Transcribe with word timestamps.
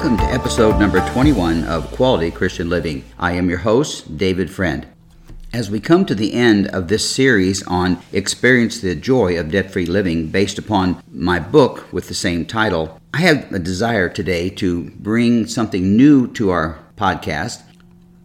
Welcome 0.00 0.16
to 0.16 0.32
episode 0.32 0.78
number 0.78 1.06
21 1.10 1.64
of 1.64 1.90
Quality 1.90 2.30
Christian 2.30 2.70
Living. 2.70 3.04
I 3.18 3.32
am 3.32 3.50
your 3.50 3.58
host, 3.58 4.16
David 4.16 4.50
Friend. 4.50 4.86
As 5.52 5.70
we 5.70 5.78
come 5.78 6.06
to 6.06 6.14
the 6.14 6.32
end 6.32 6.68
of 6.68 6.88
this 6.88 7.14
series 7.14 7.62
on 7.64 8.00
Experience 8.10 8.80
the 8.80 8.94
Joy 8.94 9.38
of 9.38 9.50
Debt 9.50 9.70
Free 9.70 9.84
Living, 9.84 10.28
based 10.28 10.58
upon 10.58 11.02
my 11.12 11.38
book 11.38 11.92
with 11.92 12.08
the 12.08 12.14
same 12.14 12.46
title, 12.46 12.98
I 13.12 13.18
have 13.18 13.52
a 13.52 13.58
desire 13.58 14.08
today 14.08 14.48
to 14.48 14.84
bring 14.84 15.46
something 15.46 15.98
new 15.98 16.28
to 16.28 16.48
our 16.48 16.78
podcast. 16.96 17.62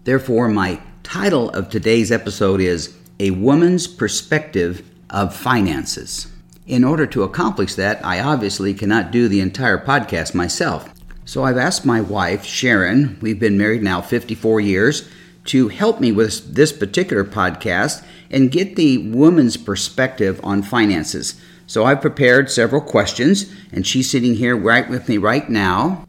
Therefore, 0.05 0.47
my 0.47 0.79
title 1.03 1.49
of 1.49 1.69
today's 1.69 2.09
episode 2.09 2.61
is 2.61 2.95
A 3.19 3.31
Woman's 3.31 3.85
Perspective 3.85 4.81
of 5.09 5.35
Finances. 5.35 6.27
In 6.67 6.85
order 6.85 7.05
to 7.07 7.23
accomplish 7.23 7.75
that, 7.75 8.03
I 8.05 8.21
obviously 8.21 8.73
cannot 8.73 9.11
do 9.11 9.27
the 9.27 9.41
entire 9.41 9.77
podcast 9.77 10.33
myself. 10.33 10.94
So 11.27 11.43
I've 11.43 11.57
asked 11.57 11.85
my 11.85 12.01
wife, 12.01 12.45
Sharon, 12.45 13.17
we've 13.19 13.39
been 13.39 13.57
married 13.57 13.81
now 13.81 13.99
54 13.99 14.61
years, 14.61 15.09
to 15.45 15.69
help 15.69 15.99
me 15.99 16.11
with 16.11 16.53
this 16.53 16.71
particular 16.71 17.23
podcast 17.23 18.03
and 18.29 18.51
get 18.51 18.75
the 18.75 19.09
woman's 19.09 19.57
perspective 19.57 20.39
on 20.43 20.61
finances. 20.61 21.39
So 21.65 21.83
I've 21.83 22.01
prepared 22.01 22.51
several 22.51 22.81
questions, 22.81 23.51
and 23.71 23.87
she's 23.87 24.09
sitting 24.09 24.35
here 24.35 24.55
right 24.55 24.87
with 24.87 25.09
me 25.09 25.17
right 25.17 25.49
now. 25.49 26.05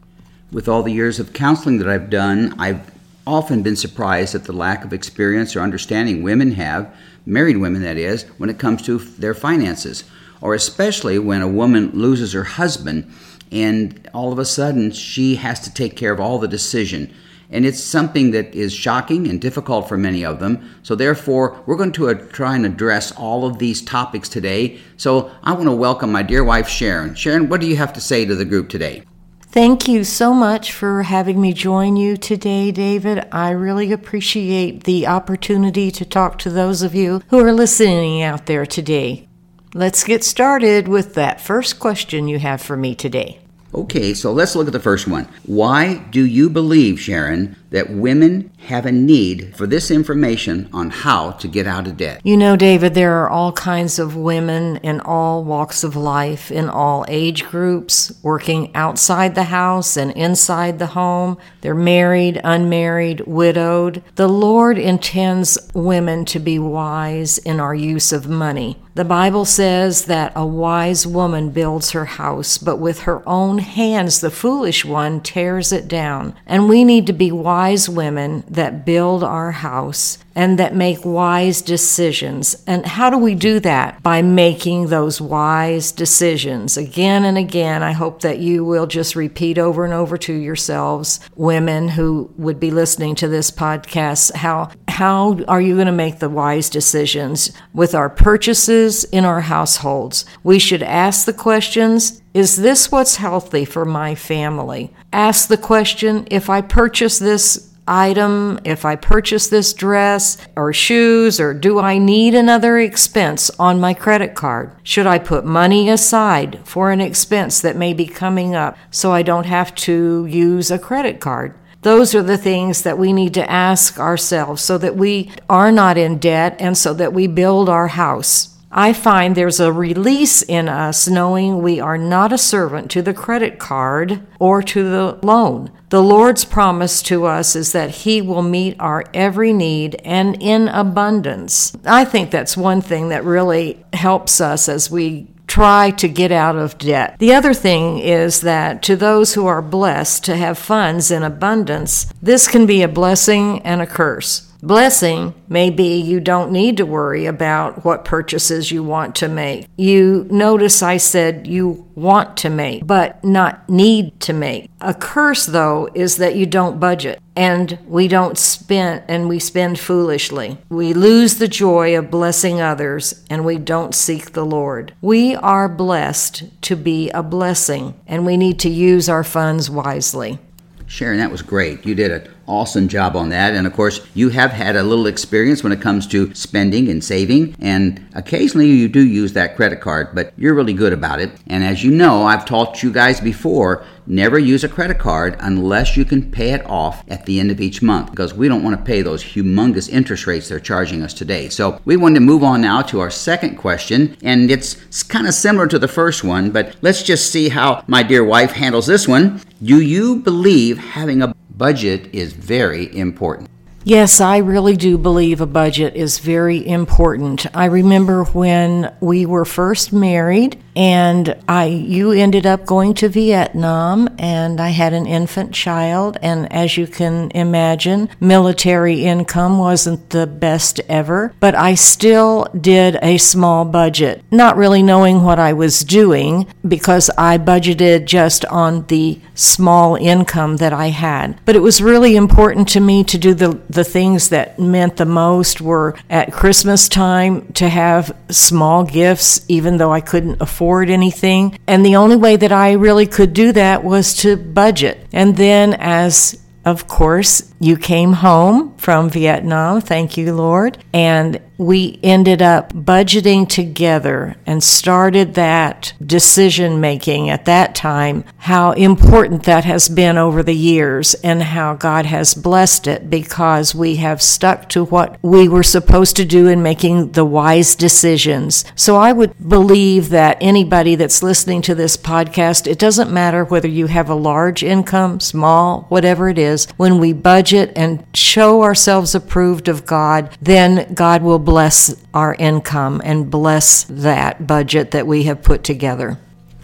With 0.51 0.67
all 0.67 0.83
the 0.83 0.93
years 0.93 1.19
of 1.19 1.33
counseling 1.33 1.79
that 1.79 1.89
I've 1.89 2.11
done, 2.11 2.53
I've 2.59 2.91
often 3.25 3.63
been 3.63 3.75
surprised 3.75 4.35
at 4.35 4.43
the 4.43 4.53
lack 4.53 4.85
of 4.85 4.93
experience 4.93 5.55
or 5.55 5.61
understanding 5.61 6.21
women 6.21 6.51
have, 6.51 6.95
married 7.25 7.57
women 7.57 7.81
that 7.81 7.97
is, 7.97 8.23
when 8.37 8.51
it 8.51 8.59
comes 8.59 8.83
to 8.83 8.99
their 8.99 9.33
finances, 9.33 10.03
or 10.41 10.53
especially 10.53 11.17
when 11.17 11.41
a 11.41 11.47
woman 11.47 11.89
loses 11.91 12.33
her 12.33 12.43
husband 12.43 13.11
and 13.51 14.09
all 14.13 14.31
of 14.31 14.39
a 14.39 14.45
sudden 14.45 14.91
she 14.91 15.35
has 15.35 15.59
to 15.61 15.73
take 15.73 15.95
care 15.95 16.11
of 16.11 16.19
all 16.19 16.39
the 16.39 16.47
decision 16.47 17.13
and 17.49 17.65
it's 17.65 17.81
something 17.81 18.31
that 18.31 18.53
is 18.53 18.73
shocking 18.73 19.27
and 19.27 19.39
difficult 19.39 19.87
for 19.87 19.97
many 19.97 20.25
of 20.25 20.39
them. 20.39 20.69
So, 20.83 20.95
therefore, 20.95 21.61
we're 21.65 21.77
going 21.77 21.93
to 21.93 22.09
uh, 22.09 22.13
try 22.13 22.55
and 22.55 22.65
address 22.65 23.11
all 23.11 23.45
of 23.45 23.59
these 23.59 23.81
topics 23.81 24.27
today. 24.27 24.79
So, 24.97 25.31
I 25.43 25.53
want 25.53 25.65
to 25.65 25.71
welcome 25.71 26.11
my 26.11 26.23
dear 26.23 26.43
wife, 26.43 26.67
Sharon. 26.67 27.15
Sharon, 27.15 27.49
what 27.49 27.61
do 27.61 27.67
you 27.67 27.77
have 27.77 27.93
to 27.93 28.01
say 28.01 28.25
to 28.25 28.35
the 28.35 28.45
group 28.45 28.69
today? 28.69 29.03
Thank 29.41 29.87
you 29.87 30.03
so 30.03 30.33
much 30.33 30.73
for 30.73 31.03
having 31.03 31.39
me 31.39 31.53
join 31.53 31.95
you 31.95 32.17
today, 32.17 32.69
David. 32.71 33.27
I 33.31 33.51
really 33.51 33.91
appreciate 33.91 34.83
the 34.83 35.07
opportunity 35.07 35.89
to 35.89 36.05
talk 36.05 36.37
to 36.39 36.49
those 36.49 36.81
of 36.81 36.93
you 36.93 37.21
who 37.29 37.39
are 37.39 37.53
listening 37.53 38.21
out 38.21 38.45
there 38.45 38.65
today. 38.65 39.26
Let's 39.73 40.05
get 40.05 40.23
started 40.23 40.87
with 40.87 41.15
that 41.15 41.41
first 41.41 41.77
question 41.77 42.29
you 42.29 42.39
have 42.39 42.61
for 42.61 42.77
me 42.77 42.95
today. 42.95 43.39
Okay, 43.73 44.13
so 44.13 44.31
let's 44.31 44.55
look 44.55 44.67
at 44.67 44.73
the 44.73 44.79
first 44.79 45.07
one. 45.07 45.27
Why 45.45 45.95
do 46.09 46.25
you 46.25 46.49
believe, 46.49 47.01
Sharon, 47.01 47.57
that 47.71 47.89
women 47.89 48.49
have 48.57 48.85
a 48.85 48.91
need 48.91 49.55
for 49.55 49.67
this 49.67 49.89
information 49.89 50.69
on 50.73 50.89
how 50.89 51.31
to 51.31 51.47
get 51.47 51.67
out 51.67 51.87
of 51.87 51.97
debt? 51.97 52.21
You 52.23 52.35
know, 52.35 52.55
David, 52.55 52.93
there 52.93 53.13
are 53.23 53.29
all 53.29 53.51
kinds 53.53 53.99
of 53.99 54.15
women 54.15 54.77
in 54.77 54.99
all 55.01 55.43
walks 55.43 55.83
of 55.83 55.95
life, 55.95 56.51
in 56.51 56.67
all 56.67 57.05
age 57.07 57.45
groups, 57.45 58.11
working 58.23 58.75
outside 58.75 59.35
the 59.35 59.43
house 59.43 59.95
and 59.95 60.11
inside 60.11 60.79
the 60.79 60.87
home. 60.87 61.37
They're 61.61 61.75
married, 61.75 62.41
unmarried, 62.43 63.21
widowed. 63.21 64.03
The 64.15 64.27
Lord 64.27 64.77
intends 64.77 65.57
women 65.73 66.25
to 66.25 66.39
be 66.39 66.59
wise 66.59 67.37
in 67.37 67.59
our 67.59 67.75
use 67.75 68.11
of 68.11 68.27
money. 68.27 68.77
The 68.97 69.05
Bible 69.05 69.45
says 69.45 70.05
that 70.05 70.33
a 70.35 70.43
wise 70.43 71.05
woman 71.05 71.51
builds 71.51 71.91
her 71.91 72.05
house, 72.05 72.57
but 72.57 72.77
with 72.77 73.01
her 73.01 73.21
own 73.29 73.59
hands 73.59 74.21
the 74.21 74.31
foolish 74.31 74.83
one 74.83 75.21
tears 75.21 75.71
it 75.71 75.87
down. 75.87 76.35
And 76.47 76.67
we 76.67 76.83
need 76.83 77.05
to 77.05 77.13
be 77.13 77.31
wise 77.31 77.87
women 77.87 78.43
that 78.49 78.85
build 78.85 79.23
our 79.23 79.51
house 79.51 80.17
and 80.35 80.59
that 80.59 80.75
make 80.75 81.03
wise 81.03 81.61
decisions. 81.61 82.63
And 82.67 82.85
how 82.85 83.09
do 83.09 83.17
we 83.17 83.33
do 83.33 83.59
that? 83.61 84.03
By 84.03 84.21
making 84.21 84.87
those 84.87 85.19
wise 85.19 85.91
decisions 85.91 86.77
again 86.77 87.25
and 87.25 87.37
again. 87.37 87.81
I 87.81 87.91
hope 87.91 88.21
that 88.21 88.39
you 88.39 88.63
will 88.63 88.85
just 88.85 89.15
repeat 89.15 89.57
over 89.57 89.83
and 89.83 89.93
over 89.93 90.17
to 90.19 90.33
yourselves, 90.33 91.19
women 91.35 91.87
who 91.89 92.31
would 92.37 92.59
be 92.59 92.71
listening 92.71 93.15
to 93.15 93.27
this 93.27 93.49
podcast, 93.49 94.35
how 94.35 94.69
how 94.97 95.37
are 95.47 95.61
you 95.61 95.75
going 95.75 95.85
to 95.85 95.91
make 95.91 96.17
the 96.17 96.27
wise 96.27 96.71
decisions 96.71 97.51
with 97.71 97.93
our 97.93 98.09
purchases 98.09 99.03
in 99.03 99.25
our 99.25 99.41
households? 99.41 100.25
We 100.43 100.57
should 100.57 100.81
ask 100.81 101.25
the 101.25 101.33
questions 101.33 102.19
Is 102.33 102.55
this 102.55 102.91
what's 102.91 103.17
healthy 103.17 103.63
for 103.63 103.85
my 103.85 104.15
family? 104.15 104.91
Ask 105.13 105.49
the 105.49 105.57
question 105.57 106.27
If 106.31 106.49
I 106.49 106.61
purchase 106.61 107.19
this 107.19 107.66
item, 107.87 108.59
if 108.63 108.85
I 108.85 108.95
purchase 108.95 109.47
this 109.47 109.73
dress 109.73 110.37
or 110.55 110.73
shoes, 110.73 111.39
or 111.39 111.53
do 111.53 111.79
I 111.79 111.97
need 111.97 112.35
another 112.35 112.77
expense 112.79 113.49
on 113.59 113.79
my 113.79 113.93
credit 113.93 114.35
card? 114.35 114.71
Should 114.83 115.07
I 115.07 115.19
put 115.19 115.45
money 115.45 115.89
aside 115.89 116.59
for 116.65 116.91
an 116.91 117.01
expense 117.01 117.61
that 117.61 117.75
may 117.75 117.93
be 117.93 118.05
coming 118.05 118.55
up 118.55 118.77
so 118.91 119.11
I 119.11 119.21
don't 119.21 119.45
have 119.45 119.73
to 119.75 120.25
use 120.25 120.71
a 120.71 120.79
credit 120.79 121.19
card? 121.19 121.53
Those 121.83 122.15
are 122.15 122.23
the 122.23 122.37
things 122.37 122.81
that 122.81 122.97
we 122.97 123.13
need 123.13 123.33
to 123.35 123.49
ask 123.49 123.99
ourselves 123.99 124.61
so 124.61 124.77
that 124.79 124.95
we 124.95 125.31
are 125.49 125.71
not 125.71 125.97
in 125.97 126.17
debt 126.17 126.57
and 126.59 126.77
so 126.77 126.93
that 126.95 127.13
we 127.13 127.27
build 127.27 127.69
our 127.69 127.87
house. 127.87 128.56
I 128.71 128.93
find 128.93 129.35
there's 129.35 129.59
a 129.59 129.71
release 129.71 130.41
in 130.41 130.67
us 130.67 131.07
knowing 131.07 131.61
we 131.61 131.79
are 131.79 131.97
not 131.97 132.33
a 132.33 132.37
servant 132.37 132.91
to 132.91 133.01
the 133.01 133.13
credit 133.13 133.59
card 133.59 134.25
or 134.39 134.61
to 134.61 134.83
the 134.83 135.19
loan. 135.23 135.71
The 135.89 136.03
Lord's 136.03 136.43
promise 136.43 137.01
to 137.03 137.25
us 137.25 137.55
is 137.55 137.71
that 137.71 137.91
He 137.91 138.21
will 138.21 138.41
meet 138.41 138.75
our 138.77 139.05
every 139.13 139.53
need 139.53 140.01
and 140.03 140.41
in 140.41 140.67
abundance. 140.67 141.75
I 141.85 142.03
think 142.03 142.29
that's 142.29 142.57
one 142.57 142.81
thing 142.81 143.09
that 143.09 143.23
really 143.23 143.85
helps 143.93 144.41
us 144.41 144.67
as 144.67 144.91
we 144.91 145.27
try 145.47 145.91
to 145.91 146.09
get 146.09 146.31
out 146.31 146.57
of 146.57 146.77
debt. 146.77 147.15
The 147.19 147.33
other 147.33 147.53
thing 147.53 147.99
is 147.99 148.41
that 148.41 148.83
to 148.83 148.97
those 148.97 149.33
who 149.33 149.47
are 149.47 149.61
blessed 149.61 150.25
to 150.25 150.35
have 150.35 150.57
funds 150.57 151.09
in 151.09 151.23
abundance, 151.23 152.11
this 152.21 152.49
can 152.49 152.65
be 152.65 152.81
a 152.81 152.87
blessing 152.89 153.61
and 153.61 153.81
a 153.81 153.87
curse. 153.87 154.46
Blessing 154.61 155.35
may 155.47 155.69
be 155.69 155.99
you 155.99 156.19
don't 156.19 156.51
need 156.51 156.77
to 156.77 156.85
worry 156.85 157.25
about 157.25 157.85
what 157.85 158.05
purchases 158.05 158.71
you 158.71 158.83
want 158.83 159.15
to 159.17 159.27
make. 159.27 159.67
You 159.77 160.27
notice 160.31 160.81
I 160.81 160.97
said 160.97 161.45
you 161.45 161.87
want 161.93 162.37
to 162.37 162.49
make, 162.49 162.85
but 162.85 163.23
not 163.23 163.69
need 163.69 164.19
to 164.21 164.33
make. 164.33 164.69
A 164.81 164.93
curse, 164.93 165.45
though, 165.45 165.89
is 165.93 166.17
that 166.17 166.35
you 166.35 166.45
don't 166.45 166.79
budget 166.79 167.19
and 167.35 167.77
we 167.85 168.07
don't 168.07 168.37
spend 168.37 169.03
and 169.07 169.29
we 169.29 169.37
spend 169.37 169.77
foolishly. 169.77 170.57
We 170.69 170.93
lose 170.93 171.35
the 171.35 171.47
joy 171.47 171.95
of 171.95 172.09
blessing 172.09 172.59
others 172.59 173.23
and 173.29 173.45
we 173.45 173.57
don't 173.57 173.93
seek 173.93 174.33
the 174.33 174.45
Lord. 174.45 174.93
We 175.01 175.35
are 175.35 175.69
blessed 175.69 176.61
to 176.63 176.75
be 176.75 177.11
a 177.11 177.21
blessing 177.21 177.93
and 178.07 178.25
we 178.25 178.37
need 178.37 178.59
to 178.61 178.69
use 178.69 179.07
our 179.07 179.23
funds 179.23 179.69
wisely. 179.69 180.39
Sharon, 180.87 181.19
that 181.19 181.31
was 181.31 181.41
great. 181.41 181.85
You 181.85 181.93
did 181.93 182.11
an 182.11 182.33
awesome 182.47 182.87
job 182.87 183.15
on 183.15 183.29
that. 183.29 183.53
And 183.53 183.67
of 183.67 183.73
course, 183.73 184.05
you 184.13 184.29
have 184.29 184.51
had 184.51 184.75
a 184.75 184.83
little 184.83 185.07
experience 185.07 185.63
when 185.63 185.71
it 185.71 185.81
comes 185.81 186.07
to 186.07 186.33
spending 186.33 186.89
and 186.89 187.03
saving. 187.03 187.55
And 187.59 188.05
occasionally 188.15 188.67
you 188.67 188.87
do 188.87 189.05
use 189.05 189.33
that 189.33 189.55
credit 189.55 189.81
card, 189.81 190.15
but 190.15 190.33
you're 190.37 190.53
really 190.55 190.73
good 190.73 190.93
about 190.93 191.19
it. 191.19 191.31
And 191.47 191.63
as 191.63 191.83
you 191.83 191.91
know, 191.91 192.23
I've 192.23 192.45
taught 192.45 192.81
you 192.83 192.91
guys 192.91 193.19
before 193.19 193.85
never 194.07 194.39
use 194.39 194.63
a 194.63 194.69
credit 194.69 194.97
card 194.97 195.35
unless 195.39 195.97
you 195.97 196.05
can 196.05 196.31
pay 196.31 196.51
it 196.51 196.65
off 196.65 197.03
at 197.09 197.25
the 197.25 197.39
end 197.39 197.51
of 197.51 197.59
each 197.59 197.81
month 197.81 198.09
because 198.09 198.33
we 198.33 198.47
don't 198.47 198.63
want 198.63 198.77
to 198.77 198.85
pay 198.85 199.01
those 199.01 199.23
humongous 199.23 199.89
interest 199.89 200.25
rates 200.25 200.47
they're 200.47 200.59
charging 200.59 201.03
us 201.03 201.13
today. 201.13 201.49
So 201.49 201.81
we 201.83 201.97
want 201.97 202.15
to 202.15 202.21
move 202.21 202.43
on 202.43 202.61
now 202.61 202.81
to 202.83 203.01
our 203.01 203.09
second 203.09 203.57
question. 203.57 204.15
And 204.23 204.49
it's 204.49 205.03
kind 205.03 205.27
of 205.27 205.33
similar 205.33 205.67
to 205.67 205.79
the 205.79 205.87
first 205.87 206.23
one, 206.23 206.51
but 206.51 206.77
let's 206.81 207.03
just 207.03 207.31
see 207.31 207.49
how 207.49 207.83
my 207.87 208.01
dear 208.01 208.23
wife 208.23 208.51
handles 208.51 208.87
this 208.87 209.07
one. 209.07 209.41
Do 209.61 209.81
you 209.81 210.17
believe 210.17 210.77
having 210.77 211.21
a 211.21 211.35
budget 211.57 212.13
is 212.13 212.33
very 212.33 212.95
important? 212.95 213.49
Yes, 213.87 214.19
I 214.19 214.39
really 214.39 214.75
do 214.75 214.97
believe 214.97 215.39
a 215.39 215.45
budget 215.45 215.95
is 215.95 216.19
very 216.19 216.67
important. 216.67 217.45
I 217.55 217.67
remember 217.67 218.25
when 218.25 218.93
we 218.99 219.25
were 219.25 219.45
first 219.45 219.93
married 219.93 220.61
and 220.77 221.35
I 221.49 221.65
you 221.65 222.11
ended 222.11 222.45
up 222.45 222.67
going 222.67 222.93
to 222.95 223.09
Vietnam 223.09 224.07
and 224.19 224.61
I 224.61 224.69
had 224.69 224.93
an 224.93 225.07
infant 225.07 225.51
child 225.51 226.17
and 226.21 226.51
as 226.53 226.77
you 226.77 226.85
can 226.85 227.31
imagine 227.31 228.09
military 228.19 229.03
income 229.03 229.57
wasn't 229.57 230.11
the 230.11 230.27
best 230.27 230.79
ever 230.87 231.33
but 231.39 231.55
I 231.55 231.73
still 231.73 232.45
did 232.61 232.99
a 233.01 233.17
small 233.17 233.65
budget 233.65 234.23
not 234.29 234.55
really 234.55 234.83
knowing 234.83 235.23
what 235.23 235.39
I 235.39 235.53
was 235.53 235.79
doing 235.79 236.45
because 236.67 237.09
I 237.17 237.39
budgeted 237.39 238.05
just 238.05 238.45
on 238.45 238.85
the 238.85 239.19
small 239.33 239.95
income 239.95 240.57
that 240.57 240.73
I 240.73 240.89
had 240.89 241.39
but 241.43 241.55
it 241.55 241.61
was 241.63 241.81
really 241.81 242.15
important 242.15 242.67
to 242.69 242.79
me 242.79 243.03
to 243.05 243.17
do 243.17 243.33
the 243.33 243.59
the 243.77 243.83
things 243.83 244.29
that 244.29 244.59
meant 244.59 244.97
the 244.97 245.05
most 245.05 245.61
were 245.61 245.95
at 246.09 246.33
Christmas 246.33 246.89
time 246.89 247.53
to 247.53 247.69
have 247.69 248.13
small 248.29 248.83
gifts, 248.83 249.45
even 249.47 249.77
though 249.77 249.93
I 249.93 250.01
couldn't 250.01 250.41
afford 250.41 250.89
anything. 250.89 251.57
And 251.67 251.85
the 251.85 251.95
only 251.95 252.15
way 252.15 252.35
that 252.35 252.51
I 252.51 252.73
really 252.73 253.05
could 253.05 253.33
do 253.33 253.51
that 253.53 253.83
was 253.83 254.15
to 254.17 254.35
budget. 254.35 255.07
And 255.13 255.37
then 255.37 255.75
as 255.75 256.43
of 256.65 256.85
course, 256.85 257.53
you 257.61 257.77
came 257.77 258.11
home 258.11 258.75
from 258.75 259.09
Vietnam, 259.09 259.79
thank 259.79 260.17
you, 260.17 260.35
Lord, 260.35 260.77
and 260.93 261.39
we 261.57 261.99
ended 262.03 262.41
up 262.41 262.73
budgeting 262.73 263.47
together 263.47 264.35
and 264.45 264.63
started 264.63 265.33
that 265.33 265.93
decision 266.05 266.79
making 266.79 267.29
at 267.29 267.45
that 267.45 267.73
time, 267.73 268.23
how 268.37 268.71
important 268.73 269.43
that 269.43 269.65
has 269.65 269.89
been 269.89 270.17
over 270.17 270.43
the 270.43 270.55
years 270.55 271.13
and 271.15 271.41
how 271.41 271.73
God 271.73 272.05
has 272.05 272.33
blessed 272.33 272.87
it 272.87 273.09
because 273.09 273.73
we 273.73 273.95
have 273.95 274.21
stuck 274.21 274.69
to 274.69 274.85
what 274.85 275.17
we 275.21 275.47
were 275.47 275.63
supposed 275.63 276.15
to 276.17 276.25
do 276.25 276.47
in 276.47 276.61
making 276.61 277.13
the 277.13 277.25
wise 277.25 277.75
decisions. 277.75 278.63
So 278.75 278.95
I 278.97 279.11
would 279.11 279.33
believe 279.49 280.09
that 280.09 280.37
anybody 280.39 280.95
that's 280.95 281.23
listening 281.23 281.61
to 281.63 281.75
this 281.75 281.97
podcast, 281.97 282.67
it 282.67 282.79
doesn't 282.79 283.11
matter 283.11 283.43
whether 283.43 283.67
you 283.67 283.87
have 283.87 284.09
a 284.09 284.15
large 284.15 284.63
income, 284.63 285.19
small, 285.19 285.85
whatever 285.89 286.29
it 286.29 286.37
is, 286.37 286.67
when 286.77 286.99
we 286.99 287.13
budget 287.13 287.71
and 287.75 288.05
show 288.13 288.63
ourselves 288.63 289.15
approved 289.15 289.67
of 289.67 289.85
God, 289.85 290.37
then 290.41 290.93
God 290.93 291.23
will 291.23 291.39
bless 291.47 291.95
our 292.13 292.35
income 292.35 293.01
and 293.05 293.31
bless 293.31 293.85
that 293.85 294.45
budget 294.45 294.91
that 294.91 295.07
we 295.07 295.23
have 295.23 295.41
put 295.41 295.63
together. 295.63 296.19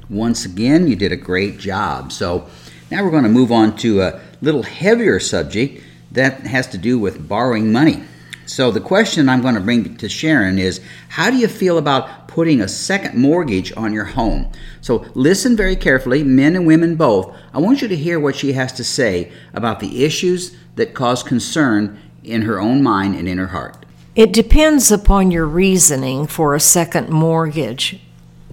Once 0.09 0.43
again, 0.43 0.89
you 0.89 0.95
did 0.97 1.13
a 1.13 1.15
great 1.15 1.57
job. 1.57 2.11
So 2.11 2.49
now 2.91 3.01
we're 3.01 3.09
going 3.09 3.23
to 3.23 3.29
move 3.29 3.49
on 3.49 3.77
to 3.77 4.01
a 4.01 4.19
little 4.41 4.61
heavier 4.61 5.21
subject 5.21 5.81
that 6.11 6.41
has 6.41 6.67
to 6.67 6.77
do 6.77 6.99
with 6.99 7.29
borrowing 7.29 7.71
money. 7.71 8.03
So 8.45 8.71
the 8.71 8.81
question 8.81 9.29
I'm 9.29 9.41
going 9.41 9.55
to 9.55 9.61
bring 9.61 9.95
to 9.95 10.09
Sharon 10.09 10.59
is 10.59 10.81
how 11.07 11.31
do 11.31 11.37
you 11.37 11.47
feel 11.47 11.77
about 11.77 12.27
putting 12.27 12.59
a 12.59 12.67
second 12.67 13.17
mortgage 13.17 13.71
on 13.77 13.93
your 13.93 14.03
home? 14.03 14.51
So 14.81 15.05
listen 15.13 15.55
very 15.55 15.77
carefully, 15.77 16.25
men 16.25 16.57
and 16.57 16.67
women 16.67 16.97
both. 16.97 17.33
I 17.53 17.59
want 17.59 17.81
you 17.81 17.87
to 17.87 17.95
hear 17.95 18.19
what 18.19 18.35
she 18.35 18.51
has 18.51 18.73
to 18.73 18.83
say 18.83 19.31
about 19.53 19.79
the 19.79 20.03
issues 20.03 20.57
that 20.75 20.93
cause 20.93 21.23
concern 21.23 22.01
in 22.21 22.41
her 22.41 22.59
own 22.59 22.83
mind 22.83 23.15
and 23.15 23.29
in 23.29 23.37
her 23.37 23.47
heart. 23.47 23.82
It 24.15 24.31
depends 24.31 24.91
upon 24.91 25.31
your 25.31 25.47
reasoning 25.47 26.27
for 26.27 26.53
a 26.53 26.59
second 26.59 27.09
mortgage. 27.09 27.99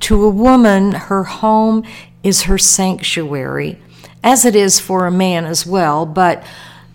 To 0.01 0.25
a 0.25 0.31
woman, 0.31 0.93
her 0.93 1.25
home 1.25 1.85
is 2.23 2.43
her 2.43 2.57
sanctuary, 2.57 3.79
as 4.25 4.47
it 4.47 4.57
is 4.57 4.81
for 4.81 5.07
a 5.07 5.11
man 5.11 5.45
as 5.45 5.67
well, 5.67 6.07
but 6.07 6.43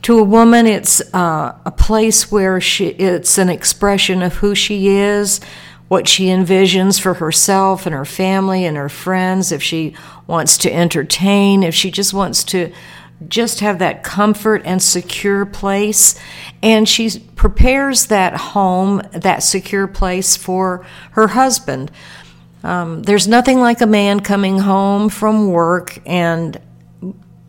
to 0.01 0.17
a 0.17 0.23
woman, 0.23 0.65
it's 0.65 0.99
uh, 1.13 1.55
a 1.63 1.71
place 1.71 2.31
where 2.31 2.59
she, 2.59 2.87
it's 2.87 3.37
an 3.37 3.49
expression 3.49 4.23
of 4.23 4.35
who 4.35 4.55
she 4.55 4.87
is, 4.87 5.39
what 5.87 6.07
she 6.07 6.27
envisions 6.27 6.99
for 6.99 7.15
herself 7.15 7.85
and 7.85 7.93
her 7.93 8.05
family 8.05 8.65
and 8.65 8.77
her 8.77 8.89
friends, 8.89 9.51
if 9.51 9.61
she 9.61 9.95
wants 10.25 10.57
to 10.57 10.73
entertain, 10.73 11.61
if 11.61 11.75
she 11.75 11.91
just 11.91 12.13
wants 12.13 12.43
to 12.45 12.71
just 13.29 13.59
have 13.59 13.79
that 13.79 14.03
comfort 14.03 14.61
and 14.65 14.81
secure 14.81 15.45
place. 15.45 16.19
And 16.61 16.87
she 16.87 17.19
prepares 17.35 18.07
that 18.07 18.35
home, 18.35 19.01
that 19.11 19.39
secure 19.43 19.87
place 19.87 20.35
for 20.35 20.85
her 21.11 21.27
husband. 21.29 21.91
Um, 22.63 23.03
there's 23.03 23.27
nothing 23.27 23.59
like 23.59 23.81
a 23.81 23.85
man 23.85 24.21
coming 24.21 24.59
home 24.59 25.09
from 25.09 25.51
work 25.51 25.99
and 26.05 26.59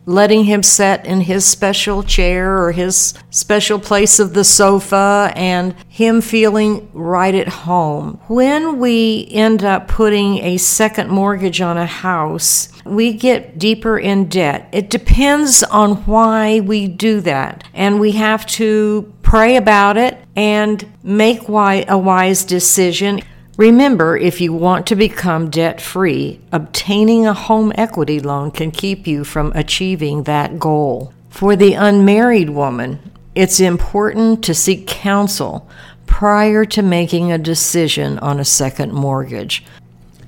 letting 0.07 0.45
him 0.45 0.63
sit 0.63 1.05
in 1.05 1.19
his 1.19 1.45
special 1.45 2.01
chair 2.01 2.63
or 2.63 2.71
his 2.71 3.13
special 3.29 3.77
place 3.77 4.19
of 4.19 4.33
the 4.33 4.43
sofa 4.43 5.31
and 5.35 5.75
him 5.89 6.21
feeling 6.21 6.89
right 6.93 7.35
at 7.35 7.49
home. 7.49 8.17
When 8.27 8.79
we 8.79 9.27
end 9.31 9.65
up 9.65 9.89
putting 9.89 10.37
a 10.37 10.55
second 10.57 11.09
mortgage 11.09 11.59
on 11.59 11.77
a 11.77 11.85
house, 11.85 12.69
we 12.85 13.11
get 13.11 13.59
deeper 13.59 13.99
in 13.99 14.29
debt. 14.29 14.69
It 14.71 14.89
depends 14.89 15.61
on 15.61 15.97
why 16.05 16.61
we 16.61 16.87
do 16.87 17.19
that, 17.21 17.65
and 17.73 17.99
we 17.99 18.13
have 18.13 18.45
to 18.45 19.13
pray 19.23 19.57
about 19.57 19.97
it 19.97 20.17
and 20.37 20.89
make 21.03 21.49
a 21.49 21.97
wise 21.97 22.45
decision. 22.45 23.19
Remember, 23.57 24.15
if 24.15 24.39
you 24.39 24.53
want 24.53 24.85
to 24.85 24.95
become 24.95 25.49
debt 25.49 25.81
free, 25.81 26.39
obtaining 26.51 27.25
a 27.25 27.33
home 27.33 27.71
equity 27.73 28.19
loan 28.19 28.51
can 28.51 28.69
keep 28.69 29.07
you 29.07 29.23
from 29.23 29.51
achieving 29.55 30.23
that 30.23 30.59
goal. 30.59 31.11
For 31.29 31.55
the 31.55 31.73
unmarried 31.73 32.51
woman, 32.51 32.99
it's 33.33 33.59
important 33.59 34.43
to 34.43 34.53
seek 34.53 34.85
counsel 34.85 35.67
prior 36.05 36.65
to 36.65 36.83
making 36.83 37.31
a 37.31 37.39
decision 37.39 38.19
on 38.19 38.39
a 38.39 38.45
second 38.45 38.93
mortgage. 38.93 39.65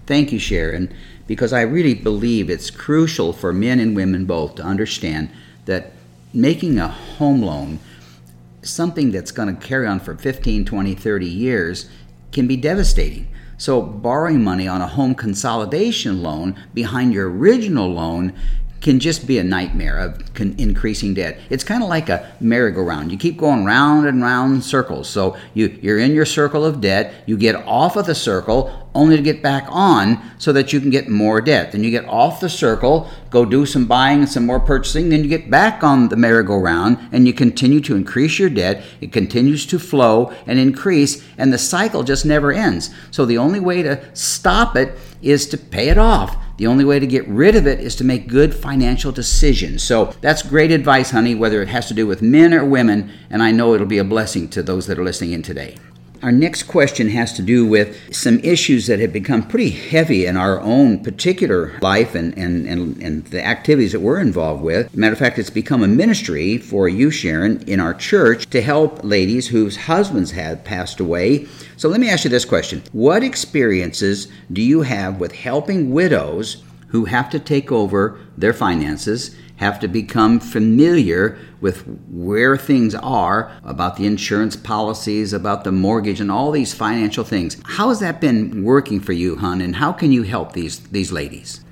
Thank 0.07 0.31
you, 0.31 0.39
Sharon, 0.39 0.91
because 1.27 1.53
I 1.53 1.61
really 1.61 1.93
believe 1.93 2.49
it's 2.49 2.71
crucial 2.71 3.31
for 3.31 3.53
men 3.53 3.79
and 3.79 3.95
women 3.95 4.25
both 4.25 4.55
to 4.55 4.63
understand 4.63 5.29
that 5.65 5.91
making 6.33 6.79
a 6.79 6.87
home 6.87 7.43
loan, 7.43 7.79
something 8.63 9.11
that's 9.11 9.31
going 9.31 9.55
to 9.55 9.67
carry 9.67 9.85
on 9.85 9.99
for 9.99 10.15
15, 10.15 10.65
20, 10.65 10.95
30 10.95 11.25
years, 11.27 11.89
can 12.31 12.47
be 12.47 12.57
devastating. 12.57 13.27
So, 13.57 13.81
borrowing 13.81 14.43
money 14.43 14.67
on 14.67 14.81
a 14.81 14.87
home 14.87 15.15
consolidation 15.15 16.23
loan 16.23 16.55
behind 16.73 17.13
your 17.13 17.29
original 17.29 17.91
loan 17.91 18.33
can 18.81 18.99
just 18.99 19.27
be 19.27 19.37
a 19.37 19.43
nightmare 19.43 19.97
of 19.97 20.39
increasing 20.57 21.13
debt. 21.13 21.39
It's 21.49 21.63
kind 21.63 21.83
of 21.83 21.89
like 21.89 22.09
a 22.09 22.31
merry-go-round. 22.39 23.11
You 23.11 23.17
keep 23.17 23.37
going 23.37 23.65
round 23.65 24.07
and 24.07 24.21
round 24.21 24.55
in 24.55 24.61
circles. 24.61 25.09
So 25.09 25.35
you, 25.53 25.77
you're 25.81 25.99
in 25.99 26.13
your 26.13 26.25
circle 26.25 26.65
of 26.65 26.79
debt. 26.79 27.13
You 27.25 27.37
get 27.37 27.55
off 27.55 27.97
of 27.97 28.05
the 28.05 28.15
circle 28.15 28.88
only 28.95 29.15
to 29.15 29.21
get 29.21 29.43
back 29.43 29.65
on 29.69 30.21
so 30.37 30.51
that 30.53 30.73
you 30.73 30.79
can 30.79 30.89
get 30.89 31.07
more 31.07 31.41
debt. 31.41 31.71
Then 31.71 31.83
you 31.83 31.91
get 31.91 32.07
off 32.07 32.39
the 32.39 32.49
circle, 32.49 33.09
go 33.29 33.45
do 33.45 33.65
some 33.65 33.85
buying 33.85 34.19
and 34.19 34.29
some 34.29 34.45
more 34.45 34.59
purchasing. 34.59 35.09
Then 35.09 35.23
you 35.23 35.29
get 35.29 35.49
back 35.49 35.83
on 35.83 36.09
the 36.09 36.15
merry-go-round 36.15 36.97
and 37.11 37.27
you 37.27 37.33
continue 37.33 37.81
to 37.81 37.95
increase 37.95 38.39
your 38.39 38.49
debt. 38.49 38.83
It 38.99 39.11
continues 39.11 39.65
to 39.67 39.79
flow 39.79 40.33
and 40.47 40.57
increase, 40.57 41.23
and 41.37 41.53
the 41.53 41.57
cycle 41.57 42.03
just 42.03 42.25
never 42.25 42.51
ends. 42.51 42.89
So 43.11 43.25
the 43.25 43.37
only 43.37 43.59
way 43.59 43.83
to 43.83 44.03
stop 44.15 44.75
it 44.75 44.97
is 45.21 45.47
to 45.49 45.57
pay 45.57 45.89
it 45.89 45.97
off. 45.97 46.35
The 46.57 46.67
only 46.67 46.83
way 46.83 46.99
to 46.99 47.07
get 47.07 47.27
rid 47.27 47.55
of 47.55 47.67
it 47.67 47.79
is 47.79 47.95
to 47.97 48.03
make 48.03 48.27
good 48.27 48.53
financial 48.53 49.11
decisions. 49.11 49.83
So 49.83 50.13
that's 50.19 50.41
great 50.41 50.71
advice, 50.71 51.11
honey, 51.11 51.35
whether 51.35 51.61
it 51.61 51.69
has 51.69 51.87
to 51.87 51.93
do 51.93 52.05
with 52.05 52.21
men 52.21 52.53
or 52.53 52.65
women, 52.65 53.11
and 53.29 53.41
I 53.41 53.51
know 53.51 53.73
it'll 53.73 53.87
be 53.87 53.97
a 53.97 54.03
blessing 54.03 54.49
to 54.49 54.63
those 54.63 54.87
that 54.87 54.99
are 54.99 55.03
listening 55.03 55.31
in 55.31 55.41
today. 55.41 55.77
Our 56.21 56.33
next 56.33 56.63
question 56.63 57.07
has 57.09 57.31
to 57.33 57.41
do 57.41 57.65
with 57.65 58.13
some 58.13 58.39
issues 58.39 58.87
that 58.87 58.99
have 58.99 59.13
become 59.13 59.47
pretty 59.47 59.69
heavy 59.69 60.25
in 60.25 60.35
our 60.35 60.59
own 60.59 61.01
particular 61.01 61.79
life 61.81 62.13
and, 62.13 62.37
and, 62.37 62.67
and, 62.67 63.01
and 63.01 63.25
the 63.27 63.45
activities 63.45 63.93
that 63.93 64.01
we're 64.01 64.19
involved 64.19 64.61
with. 64.61 64.93
Matter 64.93 65.13
of 65.13 65.19
fact, 65.19 65.39
it's 65.39 65.49
become 65.49 65.81
a 65.81 65.87
ministry 65.87 66.57
for 66.57 66.89
you, 66.89 67.09
Sharon, 67.09 67.61
in 67.69 67.79
our 67.79 67.93
church 67.93 68.49
to 68.49 68.61
help 68.61 69.01
ladies 69.01 69.47
whose 69.47 69.77
husbands 69.77 70.31
have 70.31 70.65
passed 70.65 70.99
away. 70.99 71.47
So 71.77 71.87
let 71.87 72.01
me 72.01 72.09
ask 72.09 72.25
you 72.25 72.29
this 72.29 72.43
question 72.43 72.83
What 72.91 73.23
experiences 73.23 74.27
do 74.51 74.61
you 74.61 74.81
have 74.81 75.21
with 75.21 75.31
helping 75.31 75.91
widows 75.91 76.63
who 76.89 77.05
have 77.05 77.29
to 77.29 77.39
take 77.39 77.71
over 77.71 78.19
their 78.37 78.53
finances? 78.53 79.35
Have 79.59 79.79
to 79.81 79.87
become 79.87 80.39
familiar 80.39 81.37
with 81.59 81.83
where 82.09 82.55
things 82.55 82.95
are 82.95 83.51
about 83.63 83.97
the 83.97 84.05
insurance 84.05 84.55
policies, 84.55 85.33
about 85.33 85.65
the 85.65 85.71
mortgage, 85.71 86.21
and 86.21 86.31
all 86.31 86.49
these 86.49 86.73
financial 86.73 87.25
things. 87.25 87.57
How 87.65 87.89
has 87.89 87.99
that 87.99 88.21
been 88.21 88.63
working 88.63 89.01
for 89.01 89.11
you, 89.11 89.35
hon, 89.35 89.59
and 89.59 89.75
how 89.75 89.91
can 89.91 90.13
you 90.13 90.23
help 90.23 90.53
these, 90.53 90.79
these 90.79 91.11
ladies? 91.11 91.63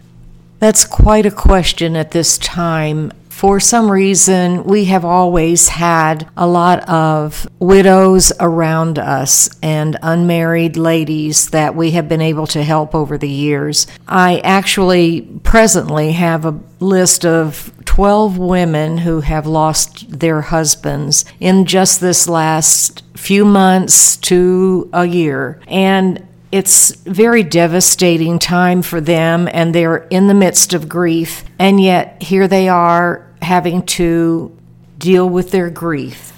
That's 0.59 0.83
quite 0.83 1.25
a 1.25 1.31
question 1.31 1.95
at 1.95 2.11
this 2.11 2.37
time 2.37 3.13
for 3.37 3.59
some 3.59 3.91
reason, 3.91 4.63
we 4.63 4.85
have 4.85 5.05
always 5.05 5.69
had 5.69 6.27
a 6.35 6.47
lot 6.47 6.89
of 6.89 7.47
widows 7.59 8.33
around 8.39 8.97
us 8.97 9.47
and 9.61 9.95
unmarried 10.01 10.75
ladies 10.75 11.51
that 11.51 11.75
we 11.75 11.91
have 11.91 12.09
been 12.09 12.19
able 12.19 12.47
to 12.47 12.63
help 12.63 12.95
over 12.95 13.15
the 13.15 13.29
years. 13.29 13.85
I 14.07 14.39
actually 14.39 15.21
presently 15.43 16.13
have 16.13 16.45
a 16.45 16.59
list 16.79 17.27
of 17.27 17.71
12 17.97 18.37
women 18.37 18.99
who 18.99 19.21
have 19.21 19.47
lost 19.47 20.19
their 20.19 20.41
husbands 20.41 21.25
in 21.39 21.65
just 21.65 21.99
this 21.99 22.29
last 22.29 23.01
few 23.15 23.43
months 23.43 24.17
to 24.17 24.87
a 24.93 25.03
year. 25.03 25.59
And 25.65 26.23
it's 26.51 26.91
very 26.91 27.41
devastating 27.41 28.37
time 28.37 28.83
for 28.83 29.01
them 29.01 29.49
and 29.51 29.73
they're 29.73 30.05
in 30.11 30.27
the 30.27 30.35
midst 30.35 30.75
of 30.75 30.87
grief 30.87 31.43
and 31.57 31.81
yet 31.81 32.21
here 32.21 32.47
they 32.47 32.69
are 32.69 33.25
having 33.41 33.81
to 33.87 34.55
deal 34.99 35.27
with 35.27 35.49
their 35.49 35.71
grief. 35.71 36.33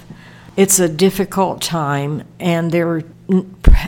It's 0.56 0.78
a 0.78 0.88
difficult 0.88 1.60
time, 1.60 2.24
and 2.38 2.72
they 2.72 2.82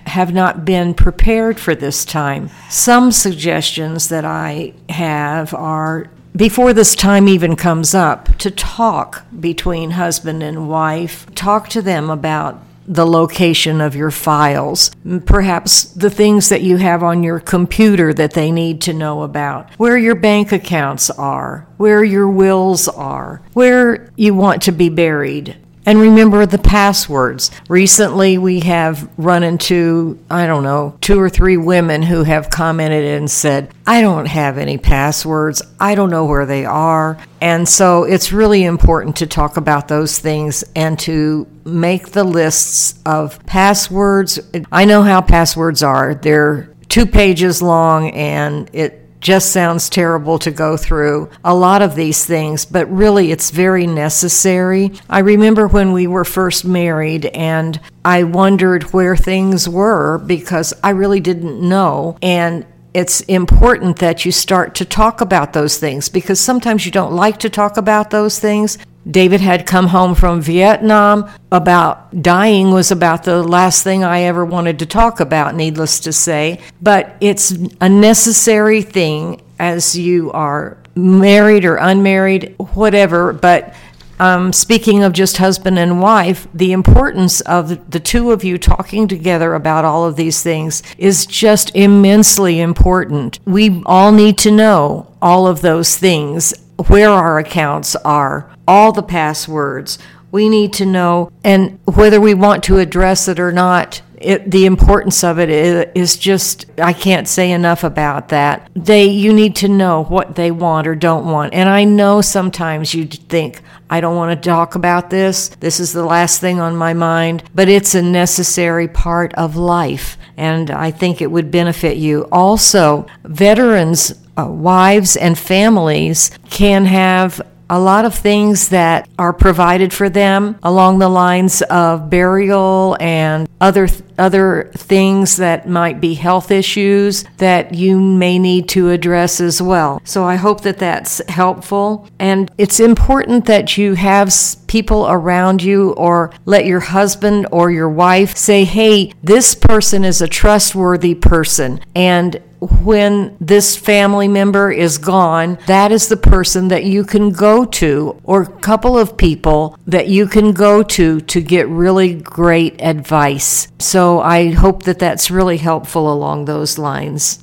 have 0.07 0.33
not 0.33 0.64
been 0.64 0.95
prepared 0.95 1.59
for 1.59 1.75
this 1.75 2.05
time. 2.05 2.50
Some 2.71 3.12
suggestions 3.12 4.09
that 4.11 4.25
I 4.25 4.75
have 4.88 5.52
are 5.55 6.11
before 6.35 6.73
this 6.73 6.95
time 6.95 7.29
even 7.29 7.57
comes 7.57 7.95
up, 7.95 8.37
to 8.39 8.51
talk 8.51 9.25
between 9.39 9.91
husband 9.91 10.43
and 10.43 10.69
wife. 10.69 11.27
Talk 11.35 11.69
to 11.71 11.83
them 11.83 12.11
about 12.11 12.62
the 12.87 13.07
location 13.07 13.81
of 13.81 13.95
your 13.95 14.11
files, 14.11 14.91
perhaps 15.25 15.85
the 15.85 16.11
things 16.11 16.49
that 16.49 16.62
you 16.62 16.79
have 16.79 17.03
on 17.03 17.23
your 17.23 17.39
computer 17.39 18.12
that 18.12 18.33
they 18.33 18.51
need 18.51 18.81
to 18.83 18.93
know 18.93 19.23
about, 19.23 19.71
where 19.75 19.97
your 19.97 20.17
bank 20.17 20.51
accounts 20.53 21.09
are, 21.11 21.67
where 21.77 22.03
your 22.03 22.29
wills 22.29 22.89
are, 22.89 23.41
where 23.53 24.11
you 24.17 24.35
want 24.35 24.62
to 24.62 24.73
be 24.73 24.89
buried, 24.89 25.57
and 25.85 26.01
remember 26.01 26.47
the 26.47 26.59
passwords. 26.59 27.51
Recently, 27.69 28.39
we 28.39 28.61
have 28.61 29.09
run 29.17 29.43
into, 29.43 30.19
I 30.31 30.47
don't 30.47 30.62
know, 30.62 30.97
two 31.01 31.21
or 31.21 31.29
three 31.29 31.57
women 31.57 32.03
who 32.03 32.23
have 32.23 32.51
commented 32.51 33.05
and 33.05 33.31
said, 33.31 33.73
I 33.87 34.01
don't 34.01 34.27
have 34.27 34.59
any 34.59 34.79
passwords. 34.79 35.62
I 35.81 35.95
don't 35.95 36.11
know 36.11 36.25
where 36.25 36.47
they 36.47 36.65
are. 36.65 37.19
And 37.41 37.69
so 37.69 38.05
it's 38.05 38.33
really 38.33 38.65
important 38.65 39.17
to 39.17 39.27
talk 39.27 39.57
about 39.57 39.89
those 39.89 40.19
things 40.19 40.65
and 40.77 40.99
to 41.01 41.47
make 41.65 42.11
the 42.11 42.25
lists 42.25 43.01
of 43.05 43.45
passwords. 43.47 44.39
I 44.71 44.85
know 44.85 45.03
how 45.03 45.21
passwords 45.21 45.83
are, 45.83 46.15
they're 46.15 46.73
two 46.89 47.07
pages 47.07 47.62
long 47.62 48.11
and 48.11 48.69
it 48.73 49.01
just 49.23 49.52
sounds 49.52 49.88
terrible 49.88 50.38
to 50.41 50.50
go 50.50 50.76
through 50.76 51.31
a 51.45 51.55
lot 51.55 51.81
of 51.81 51.95
these 51.95 52.26
things, 52.26 52.67
but 52.67 52.91
really 52.91 53.31
it's 53.31 53.50
very 53.50 53.87
necessary. 53.87 54.93
I 55.09 55.21
remember 55.21 55.69
when 55.69 55.93
we 55.93 56.07
were 56.07 56.25
first 56.25 56.64
married 56.64 57.26
and 57.26 57.81
I 58.05 58.25
wondered 58.25 58.83
where 58.93 59.17
things 59.17 59.69
were 59.69 60.19
because 60.19 60.75
I 60.83 60.91
really 60.91 61.21
didn't 61.21 61.61
know. 61.67 62.19
And 62.21 62.67
it's 62.95 63.21
important 63.23 63.99
that 64.00 64.25
you 64.25 64.33
start 64.33 64.75
to 64.75 64.85
talk 64.85 65.21
about 65.21 65.52
those 65.52 65.79
things 65.79 66.09
because 66.09 66.41
sometimes 66.41 66.85
you 66.85 66.93
don't 66.93 67.14
like 67.14 67.38
to 67.38 67.49
talk 67.49 67.76
about 67.76 68.11
those 68.11 68.38
things. 68.38 68.76
David 69.11 69.40
had 69.40 69.66
come 69.66 69.88
home 69.88 70.14
from 70.14 70.40
Vietnam. 70.40 71.30
About 71.50 72.23
dying 72.23 72.71
was 72.71 72.90
about 72.90 73.25
the 73.25 73.42
last 73.42 73.82
thing 73.82 74.04
I 74.04 74.23
ever 74.23 74.44
wanted 74.44 74.78
to 74.78 74.87
talk 74.87 75.21
about, 75.21 75.54
needless 75.54 76.00
to 76.00 76.12
say. 76.12 76.61
But 76.80 77.16
it's 77.21 77.50
a 77.80 77.88
necessary 77.88 78.82
thing 78.82 79.42
as 79.59 79.97
you 79.99 80.30
are 80.32 80.76
married 80.94 81.64
or 81.64 81.76
unmarried, 81.76 82.54
whatever. 82.59 83.32
But 83.32 83.75
um, 84.23 84.52
speaking 84.52 85.02
of 85.02 85.12
just 85.12 85.38
husband 85.38 85.80
and 85.80 86.00
wife, 86.00 86.47
the 86.54 86.71
importance 86.71 87.40
of 87.40 87.90
the 87.90 87.99
two 87.99 88.30
of 88.30 88.44
you 88.44 88.56
talking 88.56 89.09
together 89.09 89.54
about 89.54 89.85
all 89.85 90.04
of 90.04 90.14
these 90.14 90.42
things 90.42 90.82
is 90.97 91.26
just 91.26 91.75
immensely 91.75 92.61
important. 92.61 93.40
We 93.47 93.82
all 93.85 94.12
need 94.12 94.38
to 94.38 94.52
know 94.52 95.12
all 95.21 95.49
of 95.49 95.61
those 95.61 95.97
things, 95.97 96.54
where 96.88 97.11
our 97.11 97.38
accounts 97.38 97.97
are, 97.97 98.50
all 98.67 98.93
the 98.93 99.02
passwords. 99.02 99.99
We 100.31 100.49
need 100.49 100.73
to 100.75 100.87
know, 100.87 101.31
and 101.45 101.79
whether 101.85 102.21
we 102.21 102.35
want 102.35 102.64
to 102.64 102.79
address 102.79 103.29
it 103.29 103.38
or 103.38 103.52
not, 103.52 104.00
it, 104.17 104.50
the 104.50 104.67
importance 104.67 105.25
of 105.25 105.38
it 105.38 105.50
is 105.97 106.17
just 106.17 106.67
I 106.79 106.93
can't 106.93 107.26
say 107.26 107.50
enough 107.50 107.85
about 107.85 108.29
that. 108.29 108.71
They 108.75 109.07
you 109.07 109.33
need 109.33 109.57
to 109.57 109.69
know 109.69 110.05
what 110.05 110.37
they 110.37 110.50
want 110.50 110.87
or 110.87 110.95
don't 110.95 111.26
want. 111.26 111.55
And 111.55 111.69
I 111.69 111.85
know 111.85 112.21
sometimes 112.21 112.95
you 112.95 113.05
think 113.05 113.61
I 113.91 114.00
don't 114.00 114.17
want 114.17 114.41
to 114.41 114.49
talk 114.49 114.75
about 114.75 115.11
this. 115.11 115.49
This 115.49 115.81
is 115.81 115.93
the 115.93 116.05
last 116.05 116.41
thing 116.41 116.61
on 116.61 116.76
my 116.76 116.95
mind, 116.95 117.43
but 117.55 117.69
it's 117.69 117.95
a 117.95 118.02
necessary 118.02 118.88
part 118.88 119.35
of 119.35 119.57
life 119.57 120.17
and 120.37 120.71
I 120.71 120.91
think 120.91 121.21
it 121.21 121.31
would 121.31 121.50
benefit 121.50 121.97
you. 121.97 122.26
Also, 122.33 123.07
veterans 123.25 124.14
uh, 124.37 124.47
wives 124.47 125.17
and 125.17 125.39
families 125.39 126.31
can 126.51 126.85
have 126.87 127.41
a 127.73 127.81
lot 127.81 128.05
of 128.05 128.15
things 128.15 128.69
that 128.69 129.09
are 129.19 129.33
provided 129.33 129.95
for 129.95 130.11
them 130.11 130.59
along 130.62 130.99
the 130.99 131.09
lines 131.09 131.62
of 131.62 132.11
burial 132.11 132.99
and 133.01 133.49
other 133.62 133.89
other 134.19 134.71
things 134.75 135.39
that 135.39 135.67
might 135.67 135.99
be 135.99 136.12
health 136.12 136.51
issues 136.51 137.25
that 137.39 137.73
you 137.73 137.99
may 137.99 138.39
need 138.39 138.69
to 138.69 138.91
address 138.91 139.41
as 139.41 139.62
well. 139.62 140.03
So 140.05 140.23
I 140.23 140.37
hope 140.37 140.61
that 140.62 140.79
that's 140.79 141.23
helpful 141.31 142.07
and 142.19 142.51
it's 142.59 142.79
important 142.79 143.47
that 143.47 143.79
you 143.79 143.95
have 143.95 144.31
people 144.67 145.07
around 145.09 145.62
you 145.62 145.93
or 145.93 146.31
let 146.45 146.67
your 146.67 146.81
husband 146.81 147.47
or 147.51 147.71
your 147.71 147.89
wife 147.89 148.37
say, 148.37 148.65
"Hey, 148.65 149.15
this 149.23 149.55
person 149.55 150.05
is 150.05 150.21
a 150.21 150.29
trustworthy 150.29 151.15
person." 151.15 151.81
And 151.95 152.39
when 152.62 153.37
this 153.40 153.76
family 153.76 154.28
member 154.28 154.71
is 154.71 154.99
gone, 154.99 155.59
that 155.66 155.90
is 155.90 156.09
the 156.09 156.16
person 156.16 156.69
that 156.69 156.85
you 156.85 157.04
can 157.04 157.31
go 157.31 157.64
to, 157.64 158.21
or 158.23 158.42
a 158.42 158.61
couple 158.61 158.97
of 158.97 159.16
people 159.16 159.76
that 159.87 160.07
you 160.07 160.28
can 160.28 160.52
go 160.52 160.83
to 160.83 161.21
to 161.21 161.40
get 161.40 161.66
really 161.69 162.14
great 162.14 162.81
advice. 162.81 163.66
So 163.81 164.21
I 164.21 164.50
hope 164.52 164.85
that 164.85 165.00
that's 165.00 165.31
really 165.31 165.59
helpful 165.59 166.12
along 166.12 166.45
those 166.45 166.78
lines. 166.78 167.41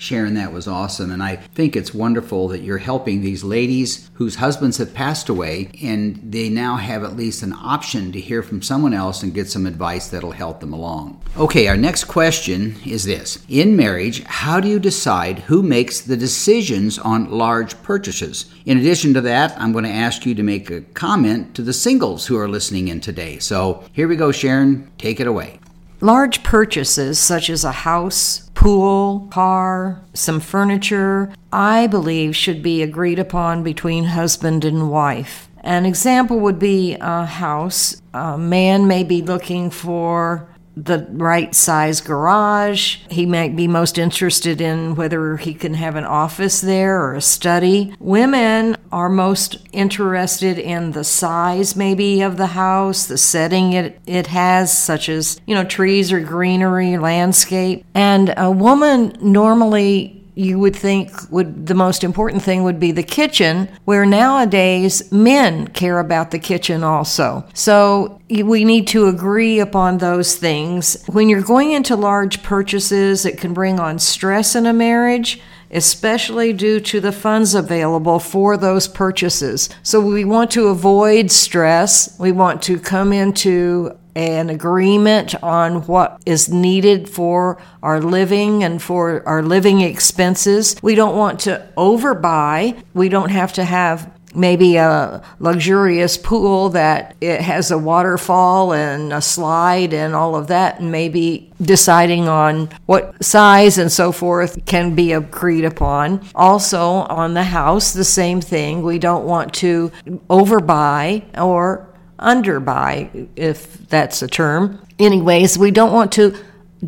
Sharon, 0.00 0.32
that 0.32 0.50
was 0.50 0.66
awesome. 0.66 1.10
And 1.10 1.22
I 1.22 1.36
think 1.36 1.76
it's 1.76 1.92
wonderful 1.92 2.48
that 2.48 2.62
you're 2.62 2.78
helping 2.78 3.20
these 3.20 3.44
ladies 3.44 4.10
whose 4.14 4.36
husbands 4.36 4.78
have 4.78 4.94
passed 4.94 5.28
away 5.28 5.70
and 5.82 6.18
they 6.24 6.48
now 6.48 6.76
have 6.76 7.04
at 7.04 7.16
least 7.16 7.42
an 7.42 7.52
option 7.52 8.10
to 8.12 8.20
hear 8.20 8.42
from 8.42 8.62
someone 8.62 8.94
else 8.94 9.22
and 9.22 9.34
get 9.34 9.50
some 9.50 9.66
advice 9.66 10.08
that'll 10.08 10.32
help 10.32 10.60
them 10.60 10.72
along. 10.72 11.22
Okay, 11.36 11.68
our 11.68 11.76
next 11.76 12.04
question 12.04 12.76
is 12.86 13.04
this 13.04 13.44
In 13.46 13.76
marriage, 13.76 14.24
how 14.24 14.58
do 14.58 14.68
you 14.68 14.78
decide 14.78 15.40
who 15.40 15.62
makes 15.62 16.00
the 16.00 16.16
decisions 16.16 16.98
on 16.98 17.30
large 17.30 17.80
purchases? 17.82 18.50
In 18.64 18.78
addition 18.78 19.12
to 19.12 19.20
that, 19.20 19.52
I'm 19.60 19.72
going 19.72 19.84
to 19.84 19.90
ask 19.90 20.24
you 20.24 20.34
to 20.34 20.42
make 20.42 20.70
a 20.70 20.80
comment 20.80 21.54
to 21.56 21.62
the 21.62 21.74
singles 21.74 22.26
who 22.26 22.38
are 22.38 22.48
listening 22.48 22.88
in 22.88 23.02
today. 23.02 23.38
So 23.38 23.84
here 23.92 24.08
we 24.08 24.16
go, 24.16 24.32
Sharon. 24.32 24.90
Take 24.96 25.20
it 25.20 25.26
away. 25.26 25.60
Large 26.02 26.42
purchases 26.42 27.18
such 27.18 27.50
as 27.50 27.62
a 27.62 27.72
house, 27.72 28.50
pool, 28.54 29.28
car, 29.30 30.00
some 30.14 30.40
furniture, 30.40 31.30
I 31.52 31.88
believe 31.88 32.34
should 32.34 32.62
be 32.62 32.82
agreed 32.82 33.18
upon 33.18 33.62
between 33.62 34.04
husband 34.04 34.64
and 34.64 34.90
wife. 34.90 35.48
An 35.62 35.84
example 35.84 36.40
would 36.40 36.58
be 36.58 36.96
a 37.02 37.26
house. 37.26 38.00
A 38.14 38.38
man 38.38 38.86
may 38.86 39.04
be 39.04 39.20
looking 39.20 39.68
for 39.68 40.48
the 40.76 41.06
right 41.10 41.54
size 41.54 42.00
garage. 42.00 42.98
He 43.10 43.26
might 43.26 43.56
be 43.56 43.66
most 43.66 43.98
interested 43.98 44.60
in 44.60 44.94
whether 44.94 45.36
he 45.36 45.54
can 45.54 45.74
have 45.74 45.96
an 45.96 46.04
office 46.04 46.60
there 46.60 47.02
or 47.02 47.14
a 47.14 47.20
study. 47.20 47.94
Women 47.98 48.76
are 48.92 49.08
most 49.08 49.58
interested 49.72 50.58
in 50.58 50.92
the 50.92 51.04
size 51.04 51.76
maybe 51.76 52.22
of 52.22 52.36
the 52.36 52.48
house, 52.48 53.06
the 53.06 53.18
setting 53.18 53.72
it, 53.72 54.00
it 54.06 54.28
has, 54.28 54.76
such 54.76 55.08
as, 55.08 55.40
you 55.46 55.54
know, 55.54 55.64
trees 55.64 56.12
or 56.12 56.20
greenery, 56.20 56.98
landscape. 56.98 57.84
And 57.94 58.32
a 58.36 58.50
woman 58.50 59.16
normally 59.20 60.19
you 60.40 60.58
would 60.58 60.74
think 60.74 61.10
would 61.30 61.66
the 61.66 61.74
most 61.74 62.02
important 62.02 62.42
thing 62.42 62.62
would 62.62 62.80
be 62.80 62.92
the 62.92 63.02
kitchen 63.02 63.68
where 63.84 64.06
nowadays 64.06 65.12
men 65.12 65.68
care 65.68 65.98
about 65.98 66.30
the 66.30 66.38
kitchen 66.38 66.82
also 66.82 67.44
so 67.52 68.20
we 68.30 68.64
need 68.64 68.86
to 68.86 69.06
agree 69.06 69.60
upon 69.60 69.98
those 69.98 70.36
things 70.36 71.04
when 71.06 71.28
you're 71.28 71.42
going 71.42 71.72
into 71.72 71.94
large 71.94 72.42
purchases 72.42 73.26
it 73.26 73.36
can 73.36 73.52
bring 73.52 73.78
on 73.78 73.98
stress 73.98 74.54
in 74.54 74.64
a 74.64 74.72
marriage 74.72 75.40
especially 75.70 76.52
due 76.52 76.80
to 76.80 77.00
the 77.00 77.12
funds 77.12 77.54
available 77.54 78.18
for 78.18 78.56
those 78.56 78.88
purchases. 78.88 79.68
So 79.82 80.00
we 80.00 80.24
want 80.24 80.50
to 80.52 80.68
avoid 80.68 81.30
stress. 81.30 82.18
We 82.18 82.32
want 82.32 82.62
to 82.62 82.78
come 82.78 83.12
into 83.12 83.96
an 84.14 84.50
agreement 84.50 85.34
on 85.42 85.86
what 85.86 86.20
is 86.26 86.48
needed 86.48 87.08
for 87.08 87.60
our 87.82 88.00
living 88.00 88.64
and 88.64 88.82
for 88.82 89.26
our 89.26 89.42
living 89.42 89.80
expenses. 89.80 90.76
We 90.82 90.94
don't 90.94 91.16
want 91.16 91.40
to 91.40 91.66
overbuy. 91.76 92.82
We 92.94 93.08
don't 93.08 93.30
have 93.30 93.52
to 93.54 93.64
have 93.64 94.10
maybe 94.34 94.76
a 94.76 95.22
luxurious 95.38 96.16
pool 96.16 96.68
that 96.70 97.16
it 97.20 97.40
has 97.40 97.70
a 97.70 97.78
waterfall 97.78 98.72
and 98.72 99.12
a 99.12 99.20
slide 99.20 99.92
and 99.92 100.14
all 100.14 100.36
of 100.36 100.46
that 100.48 100.80
and 100.80 100.92
maybe 100.92 101.50
deciding 101.60 102.28
on 102.28 102.68
what 102.86 103.22
size 103.22 103.78
and 103.78 103.90
so 103.90 104.12
forth 104.12 104.64
can 104.66 104.94
be 104.94 105.12
agreed 105.12 105.64
upon 105.64 106.24
also 106.34 106.80
on 106.80 107.34
the 107.34 107.42
house 107.42 107.92
the 107.92 108.04
same 108.04 108.40
thing 108.40 108.82
we 108.82 108.98
don't 108.98 109.26
want 109.26 109.52
to 109.52 109.90
overbuy 110.28 111.22
or 111.38 111.89
underbuy, 112.20 113.28
if 113.36 113.88
that's 113.88 114.22
a 114.22 114.28
term. 114.28 114.80
Anyways, 114.98 115.58
we 115.58 115.70
don't 115.70 115.92
want 115.92 116.12
to 116.12 116.36